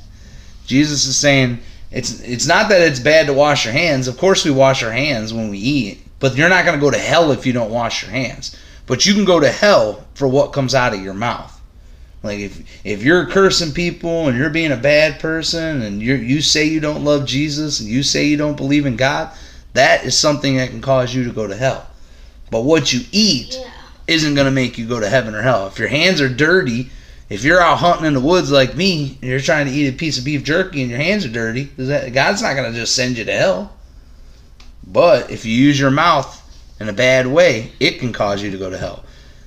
[0.66, 1.58] Jesus is saying
[1.90, 4.08] it's it's not that it's bad to wash your hands.
[4.08, 6.90] Of course we wash our hands when we eat, but you're not going to go
[6.90, 8.56] to hell if you don't wash your hands.
[8.86, 11.55] But you can go to hell for what comes out of your mouth.
[12.26, 16.42] Like if if you're cursing people and you're being a bad person and you you
[16.42, 19.30] say you don't love Jesus and you say you don't believe in God,
[19.72, 21.86] that is something that can cause you to go to hell.
[22.50, 23.70] But what you eat Yeah.
[24.06, 25.66] isn't going to make you go to heaven or hell.
[25.66, 26.90] If your hands are dirty,
[27.28, 29.92] if you're out hunting in the woods like me and you're trying to eat a
[29.92, 32.78] piece of beef jerky and your hands are dirty, is that, God's not going to
[32.78, 33.72] just send you to hell.
[34.86, 36.42] But if you use your mouth
[36.78, 39.02] in a bad way, it can cause you to go to hell.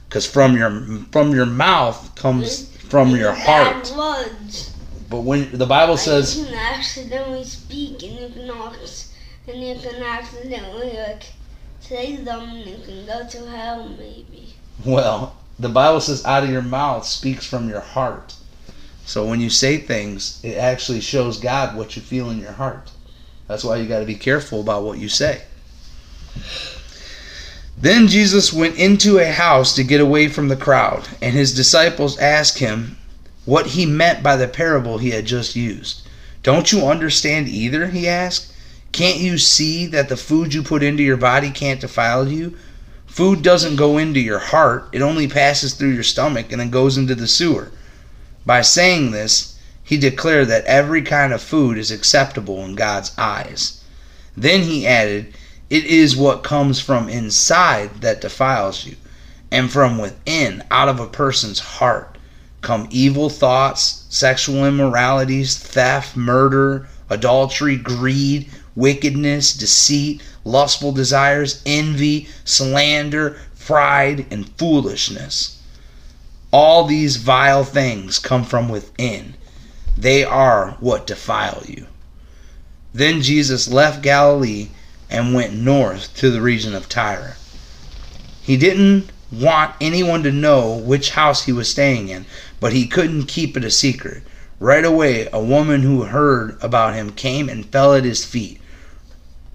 [0.07, 0.71] Because from your
[1.11, 2.68] from your mouth comes mm-hmm.
[2.89, 3.93] From your heart.
[5.09, 9.07] But when the Bible says you can accidentally speak and you can act,
[9.47, 11.23] and you can accidentally like
[11.79, 14.53] say something and you can go to hell maybe.
[14.85, 18.35] Well, the Bible says out of your mouth speaks from your heart.
[19.05, 22.91] So when you say things, it actually shows God what you feel in your heart.
[23.47, 25.41] That's why you got to be careful about what you say.
[27.81, 32.19] Then Jesus went into a house to get away from the crowd, and his disciples
[32.19, 32.97] asked him
[33.45, 36.01] what he meant by the parable he had just used.
[36.43, 37.87] Don't you understand either?
[37.87, 38.51] He asked.
[38.91, 42.57] Can't you see that the food you put into your body can't defile you?
[43.07, 46.97] Food doesn't go into your heart, it only passes through your stomach and then goes
[46.97, 47.71] into the sewer.
[48.45, 53.81] By saying this, he declared that every kind of food is acceptable in God's eyes.
[54.35, 55.33] Then he added,
[55.69, 58.95] It is what comes from inside that defiles you,
[59.51, 62.17] and from within, out of a person's heart,
[62.61, 73.39] come evil thoughts, sexual immoralities, theft, murder, adultery, greed, wickedness, deceit, lustful desires, envy, slander,
[73.59, 75.61] pride, and foolishness.
[76.51, 79.35] All these vile things come from within.
[79.95, 81.85] They are what defile you.
[82.91, 84.69] Then Jesus left Galilee
[85.09, 87.35] and went north to the region of Tyre.
[88.41, 92.25] He didn't want anyone to know which house he was staying in,
[92.59, 94.23] but he couldn't keep it a secret.
[94.59, 98.59] Right away, a woman who heard about him came and fell at his feet.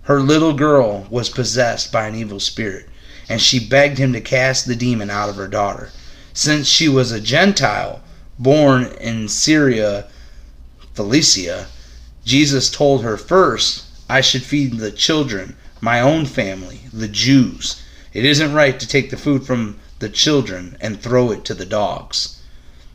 [0.02, 2.88] Her little girl was possessed by an evil spirit,
[3.28, 5.90] and she begged him to cast the demon out of her daughter.
[6.32, 8.02] Since she was a Gentile,
[8.38, 10.06] born in Syria,
[10.94, 11.66] Philicia,
[12.24, 17.82] Jesus told her first, I should feed the children, my own family, the Jews.
[18.12, 21.64] It isn't right to take the food from the children and throw it to the
[21.64, 22.38] dogs.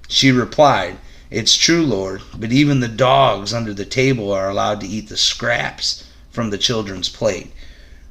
[0.07, 0.97] She replied,
[1.31, 5.17] It's true, Lord, but even the dogs under the table are allowed to eat the
[5.17, 7.51] scraps from the children's plate.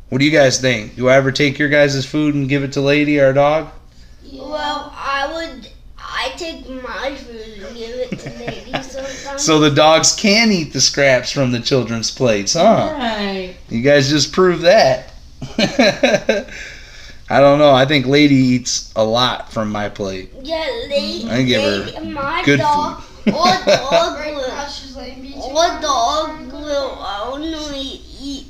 [0.08, 0.96] What do you guys think?
[0.96, 3.68] Do I ever take your guys' food and give it to Lady, our dog?
[4.32, 5.68] Well, I would.
[6.20, 9.42] I take my food and give it to Lady sometimes.
[9.42, 12.94] So the dogs can eat the scraps from the children's plates, huh?
[12.98, 13.54] Right.
[13.68, 15.12] You guys just proved that.
[17.30, 17.72] I don't know.
[17.72, 20.30] I think Lady eats a lot from my plate.
[20.42, 21.28] yeah, Lady.
[21.28, 21.62] I give
[21.94, 23.32] her my good dog, Or
[23.66, 24.44] dog Great will.
[24.50, 25.38] crushes like me too.
[25.40, 28.46] Or dog will only eat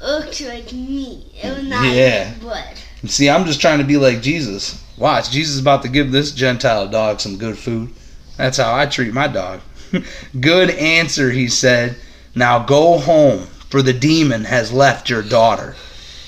[0.00, 1.24] looks like me.
[1.42, 2.32] It will not Yeah.
[2.36, 2.64] eat blood.
[3.06, 4.78] See, I'm just trying to be like Jesus.
[5.00, 7.88] Watch, Jesus is about to give this Gentile dog some good food.
[8.36, 9.62] That's how I treat my dog.
[10.40, 11.96] good answer, he said.
[12.34, 15.74] Now go home, for the demon has left your daughter.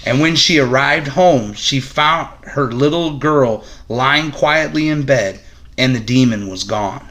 [0.07, 5.41] And when she arrived home, she found her little girl lying quietly in bed,
[5.77, 7.07] and the demon was gone.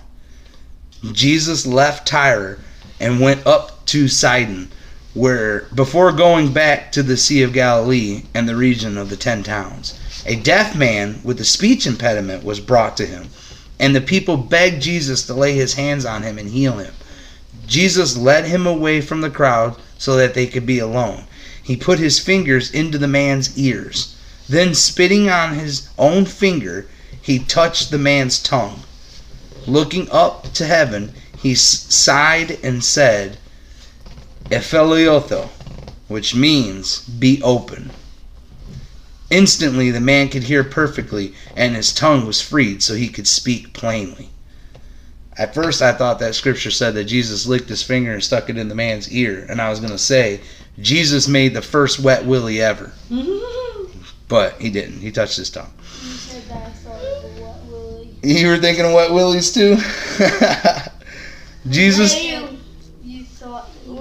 [1.11, 2.57] Jesus left Tyre
[2.99, 4.71] and went up to Sidon,
[5.13, 9.43] where before going back to the Sea of Galilee and the region of the ten
[9.43, 13.29] towns, a deaf man with a speech impediment was brought to him,
[13.79, 16.93] and the people begged Jesus to lay his hands on him and heal him.
[17.65, 21.23] Jesus led him away from the crowd so that they could be alone.
[21.63, 24.15] He put his fingers into the man's ears.
[24.49, 26.87] Then, spitting on his own finger,
[27.21, 28.81] he touched the man's tongue.
[29.65, 33.37] Looking up to heaven, he sighed and said,
[34.49, 35.49] Ephelioto,
[36.07, 37.91] which means be open.
[39.31, 43.73] Instantly, the man could hear perfectly, and his tongue was freed so he could speak
[43.73, 44.29] plainly.
[45.37, 48.57] At first, I thought that scripture said that Jesus licked his finger and stuck it
[48.57, 50.41] in the man's ear, and I was going to say,
[50.79, 52.91] Jesus made the first wet willy ever.
[54.27, 55.01] But he didn't.
[55.01, 55.73] He touched his tongue.
[56.01, 58.09] You said that I thought of a wet willy.
[58.23, 59.75] You were thinking of wet willies too?
[61.69, 62.15] Jesus.
[62.23, 62.57] You,
[63.03, 63.93] You thought you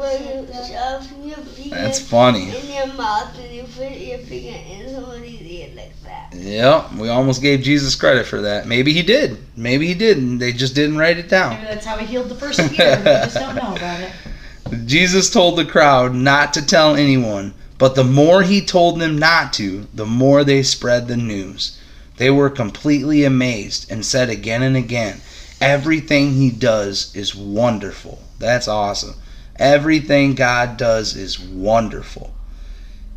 [0.68, 2.56] shove your finger That's funny.
[2.56, 6.29] in your mouth and you put your finger in somebody's ear like that.
[6.40, 8.66] Yep, we almost gave Jesus credit for that.
[8.66, 9.36] Maybe he did.
[9.56, 10.38] Maybe he didn't.
[10.38, 11.54] They just didn't write it down.
[11.54, 12.58] maybe that's how he healed the first.
[12.58, 14.10] We just don't know about it.
[14.86, 19.52] Jesus told the crowd not to tell anyone, but the more he told them not
[19.54, 21.76] to, the more they spread the news.
[22.16, 25.20] They were completely amazed and said again and again,
[25.60, 28.22] Everything he does is wonderful.
[28.38, 29.16] That's awesome.
[29.56, 32.32] Everything God does is wonderful.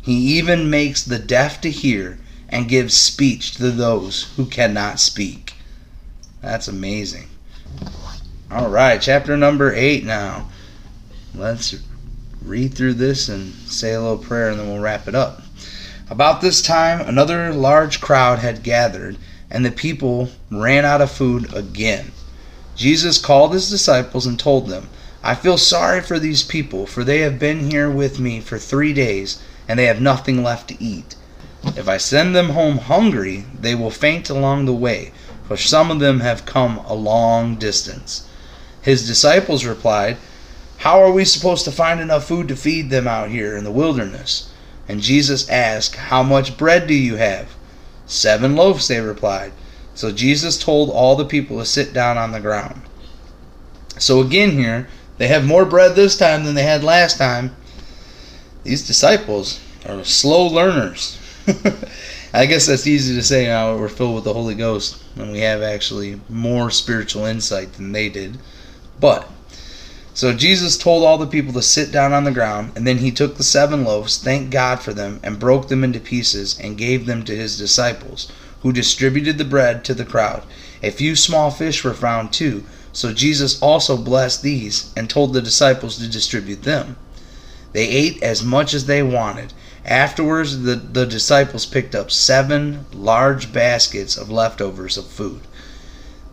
[0.02, 2.18] He even makes the deaf to hear
[2.54, 5.54] and gives speech to those who cannot speak.
[6.40, 7.26] That's amazing.
[8.48, 10.50] All right, chapter number eight now.
[11.34, 11.74] Let's
[12.40, 15.42] read through this and say a little prayer and then we'll wrap it up.
[16.08, 19.16] About this time, another large crowd had gathered,
[19.50, 22.12] and the people ran out of food again.
[22.76, 24.88] Jesus called his disciples and told them,
[25.24, 28.92] I feel sorry for these people, for they have been here with me for three
[28.92, 31.16] days, and they have nothing left to eat.
[31.76, 35.12] If I send them home hungry, they will faint along the way,
[35.48, 38.26] for some of them have come a long distance.
[38.82, 40.18] His disciples replied,
[40.78, 43.70] How are we supposed to find enough food to feed them out here in the
[43.70, 44.50] wilderness?
[44.88, 47.48] And Jesus asked, How much bread do you have?
[48.06, 49.52] Seven loaves, they replied.
[49.94, 52.82] So Jesus told all the people to sit down on the ground.
[53.98, 54.88] So again, here,
[55.18, 57.54] they have more bread this time than they had last time.
[58.64, 61.18] These disciples are slow learners.
[62.32, 65.40] I guess that's easy to say now we're filled with the Holy Ghost and we
[65.40, 68.38] have actually more spiritual insight than they did.
[68.98, 69.28] But,
[70.14, 73.10] so Jesus told all the people to sit down on the ground, and then he
[73.10, 77.06] took the seven loaves, thanked God for them, and broke them into pieces, and gave
[77.06, 78.30] them to his disciples,
[78.62, 80.44] who distributed the bread to the crowd.
[80.82, 85.42] A few small fish were found too, so Jesus also blessed these, and told the
[85.42, 86.96] disciples to distribute them.
[87.72, 89.52] They ate as much as they wanted.
[89.84, 95.42] Afterwards, the, the disciples picked up seven large baskets of leftovers of food.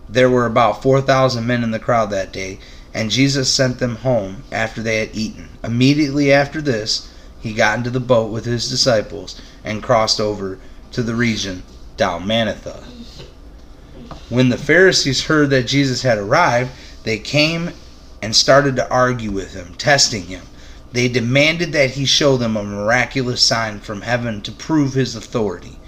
[0.08, 2.60] There were about 4,000 men in the crowd that day,
[2.94, 5.50] and Jesus sent them home after they had eaten.
[5.64, 10.58] Immediately after this, he got into the boat with his disciples and crossed over
[10.92, 11.64] to the region
[11.98, 12.84] Dalmanutha.
[14.30, 16.72] When the Pharisees heard that Jesus had arrived,
[17.04, 17.72] they came
[18.22, 20.44] and started to argue with him, testing him.
[20.94, 25.80] They demanded that he show them a miraculous sign from heaven to prove his authority.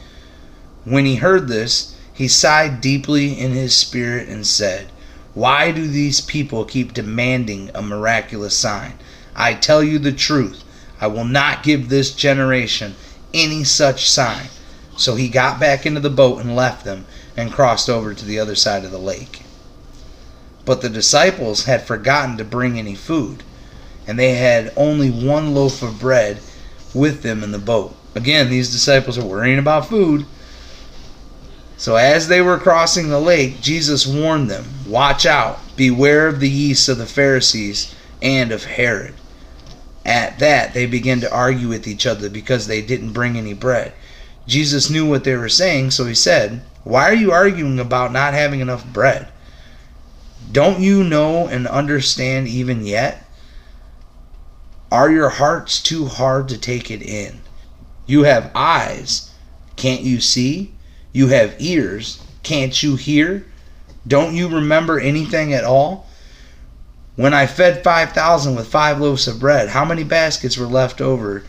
[0.85, 4.87] When he heard this, he sighed deeply in his spirit and said,
[5.33, 8.93] Why do these people keep demanding a miraculous sign?
[9.35, 10.63] I tell you the truth,
[11.01, 12.95] I will not give this generation
[13.33, 14.47] any such sign.
[14.95, 18.39] So he got back into the boat and left them and crossed over to the
[18.39, 19.41] other side of the lake.
[20.65, 23.43] But the disciples had forgotten to bring any food,
[24.07, 26.39] and they had only one loaf of bread
[26.93, 27.95] with them in the boat.
[28.15, 30.25] Again, these disciples are worrying about food.
[31.77, 36.49] So as they were crossing the lake, Jesus warned them, Watch out, beware of the
[36.49, 39.15] yeast of the Pharisees and of Herod.
[40.05, 43.93] At that, they began to argue with each other because they didn't bring any bread.
[44.47, 48.33] Jesus knew what they were saying, so he said, Why are you arguing about not
[48.33, 49.27] having enough bread?
[50.51, 53.22] Don't you know and understand even yet?
[54.93, 57.41] Are your hearts too hard to take it in?
[58.05, 59.31] You have eyes,
[59.75, 60.75] can't you see?
[61.11, 63.43] You have ears, can't you hear?
[64.07, 66.05] Don't you remember anything at all?
[67.15, 71.43] When I fed 5,000 with five loaves of bread, how many baskets were left over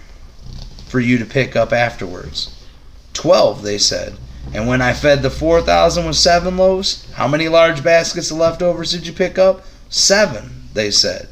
[0.87, 2.65] for you to pick up afterwards?
[3.13, 4.15] Twelve, they said.
[4.55, 8.93] And when I fed the 4,000 with seven loaves, how many large baskets of leftovers
[8.93, 9.67] did you pick up?
[9.91, 11.29] Seven, they said.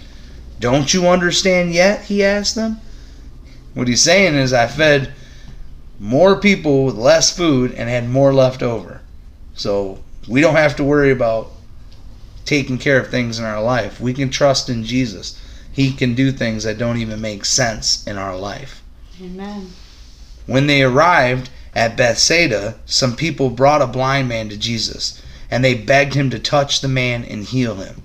[0.62, 2.04] Don't you understand yet?
[2.04, 2.80] He asked them.
[3.74, 5.12] What he's saying is, I fed
[5.98, 9.00] more people with less food and had more left over.
[9.54, 9.98] So
[10.28, 11.50] we don't have to worry about
[12.44, 14.00] taking care of things in our life.
[14.00, 15.36] We can trust in Jesus.
[15.72, 18.84] He can do things that don't even make sense in our life.
[19.20, 19.72] Amen.
[20.46, 25.74] When they arrived at Bethsaida, some people brought a blind man to Jesus, and they
[25.74, 28.02] begged him to touch the man and heal him.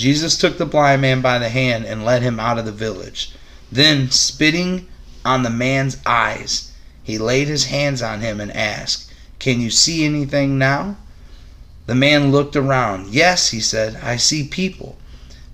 [0.00, 3.32] Jesus took the blind man by the hand and led him out of the village.
[3.70, 4.88] Then, spitting
[5.26, 6.70] on the man's eyes,
[7.02, 10.96] he laid his hands on him and asked, Can you see anything now?
[11.84, 13.12] The man looked around.
[13.12, 14.96] Yes, he said, I see people,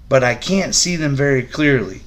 [0.09, 2.03] but I can't see them very clearly.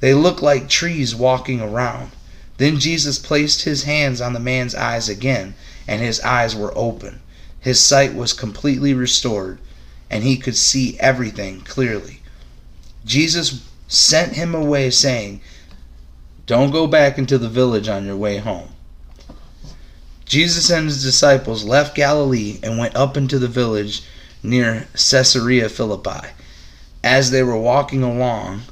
[0.00, 2.12] They look like trees walking around.
[2.56, 5.54] Then Jesus placed his hands on the man's eyes again,
[5.86, 7.20] and his eyes were open.
[7.60, 9.58] His sight was completely restored,
[10.10, 12.20] and he could see everything clearly.
[13.04, 15.40] Jesus sent him away, saying,
[16.46, 18.68] Don't go back into the village on your way home.
[20.24, 24.02] Jesus and his disciples left Galilee and went up into the village
[24.42, 26.28] near Caesarea Philippi.
[27.02, 28.62] As they were walking along,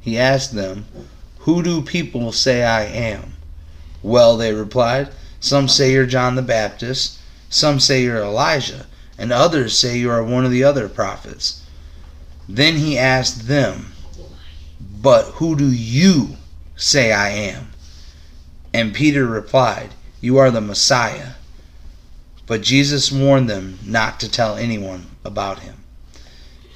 [0.00, 0.86] he asked them,
[1.40, 3.34] Who do people say I am?
[4.02, 7.18] Well, they replied, Some say you're John the Baptist,
[7.50, 8.86] some say you're Elijah,
[9.20, 11.62] and others say you are one of the other prophets.
[12.48, 13.92] Then he asked them,
[14.80, 16.38] But who do you
[16.74, 17.72] say I am?
[18.72, 19.90] And Peter replied,
[20.22, 21.32] You are the Messiah.
[22.46, 25.76] But Jesus warned them not to tell anyone about him.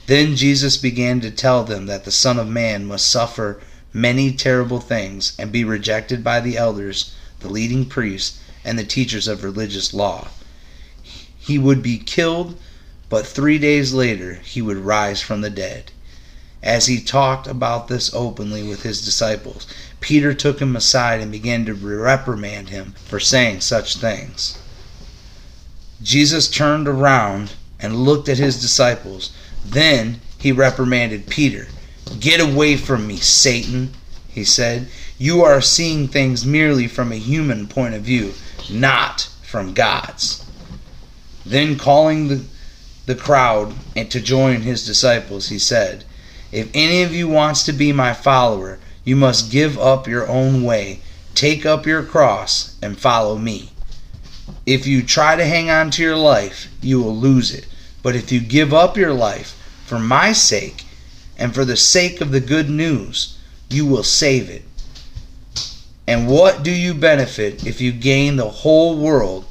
[0.07, 3.59] Then Jesus began to tell them that the Son of Man must suffer
[3.91, 9.27] many terrible things and be rejected by the elders, the leading priests, and the teachers
[9.27, 10.29] of religious law.
[11.45, 12.59] He would be killed,
[13.11, 15.93] but three days later he would rise from the dead.
[16.63, 19.67] As he talked about this openly with his disciples,
[20.01, 24.57] Peter took him aside and began to reprimand him for saying such things.
[26.03, 29.31] Jesus turned around and looked at his disciples.
[29.67, 31.69] Then he reprimanded Peter.
[32.21, 33.93] Get away from me, Satan,
[34.29, 34.89] he said.
[35.19, 38.33] You are seeing things merely from a human point of view,
[38.71, 40.44] not from God's.
[41.47, 42.45] Then, calling the,
[43.07, 46.05] the crowd and to join his disciples, he said,
[46.51, 50.63] If any of you wants to be my follower, you must give up your own
[50.63, 51.01] way,
[51.35, 53.71] take up your cross, and follow me.
[54.67, 57.67] If you try to hang on to your life, you will lose it.
[58.03, 60.85] But if you give up your life for my sake
[61.39, 63.39] and for the sake of the good news,
[63.69, 64.63] you will save it.
[66.07, 69.47] And what do you benefit if you gain the whole world,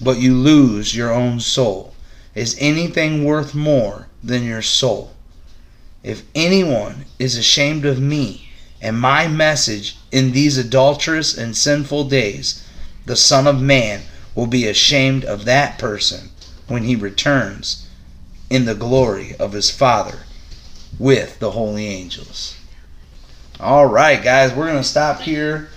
[0.00, 1.94] but you lose your own soul?
[2.34, 5.12] Is anything worth more than your soul?
[6.02, 12.64] If anyone is ashamed of me and my message in these adulterous and sinful days,
[13.04, 14.02] the Son of Man
[14.34, 16.30] will be ashamed of that person
[16.68, 17.86] when he returns
[18.48, 20.20] in the glory of his Father
[20.98, 22.56] with the holy angels.
[23.58, 25.68] All right, guys, we're going to stop here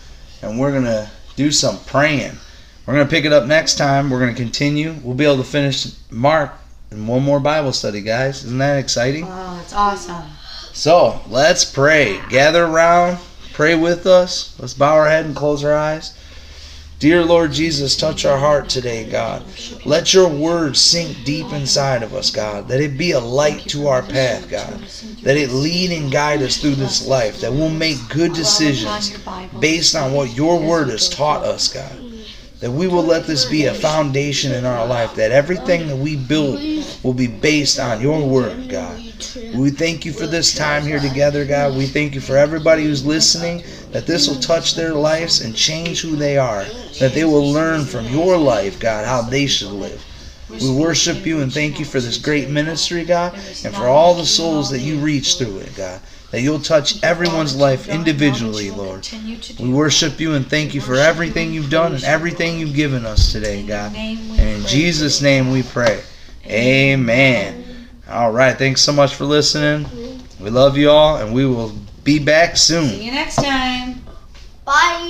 [0.42, 2.38] and we're going to do some praying.
[2.86, 4.10] We're going to pick it up next time.
[4.10, 4.94] We're going to continue.
[5.04, 6.52] We'll be able to finish Mark
[6.92, 8.44] in one more Bible study, guys.
[8.44, 9.24] Isn't that exciting?
[9.24, 10.24] Oh, that's awesome.
[10.74, 12.20] So let's pray.
[12.30, 13.20] Gather around,
[13.54, 14.58] pray with us.
[14.60, 16.14] Let's bow our head and close our eyes.
[17.00, 19.44] Dear Lord Jesus, touch our heart today, God.
[19.86, 22.68] Let your word sink deep inside of us, God.
[22.70, 24.80] That it be a light to our path, God.
[25.24, 27.42] That it lead and guide us through this life.
[27.42, 29.18] That we'll make good decisions
[29.60, 32.03] based on what your word has taught us, God.
[32.64, 35.16] That we will let this be a foundation in our life.
[35.16, 36.62] That everything that we build
[37.04, 38.98] will be based on your word, God.
[39.54, 41.76] We thank you for this time here together, God.
[41.76, 46.00] We thank you for everybody who's listening, that this will touch their lives and change
[46.00, 46.64] who they are,
[47.02, 50.02] that they will learn from your life, God, how they should live.
[50.50, 53.34] We worship you and thank you for this great ministry, God,
[53.66, 56.00] and for all the souls that you reach through it, God.
[56.34, 59.08] That you'll touch everyone's life individually, Lord.
[59.60, 63.32] We worship you and thank you for everything you've done and everything you've given us
[63.32, 63.96] today, God.
[63.96, 66.02] And in Jesus' name we pray.
[66.48, 67.88] Amen.
[68.10, 68.58] All right.
[68.58, 69.86] Thanks so much for listening.
[70.40, 71.72] We love you all, and we will
[72.04, 72.90] be back soon.
[72.90, 74.04] See you next time.
[74.66, 75.04] Bye.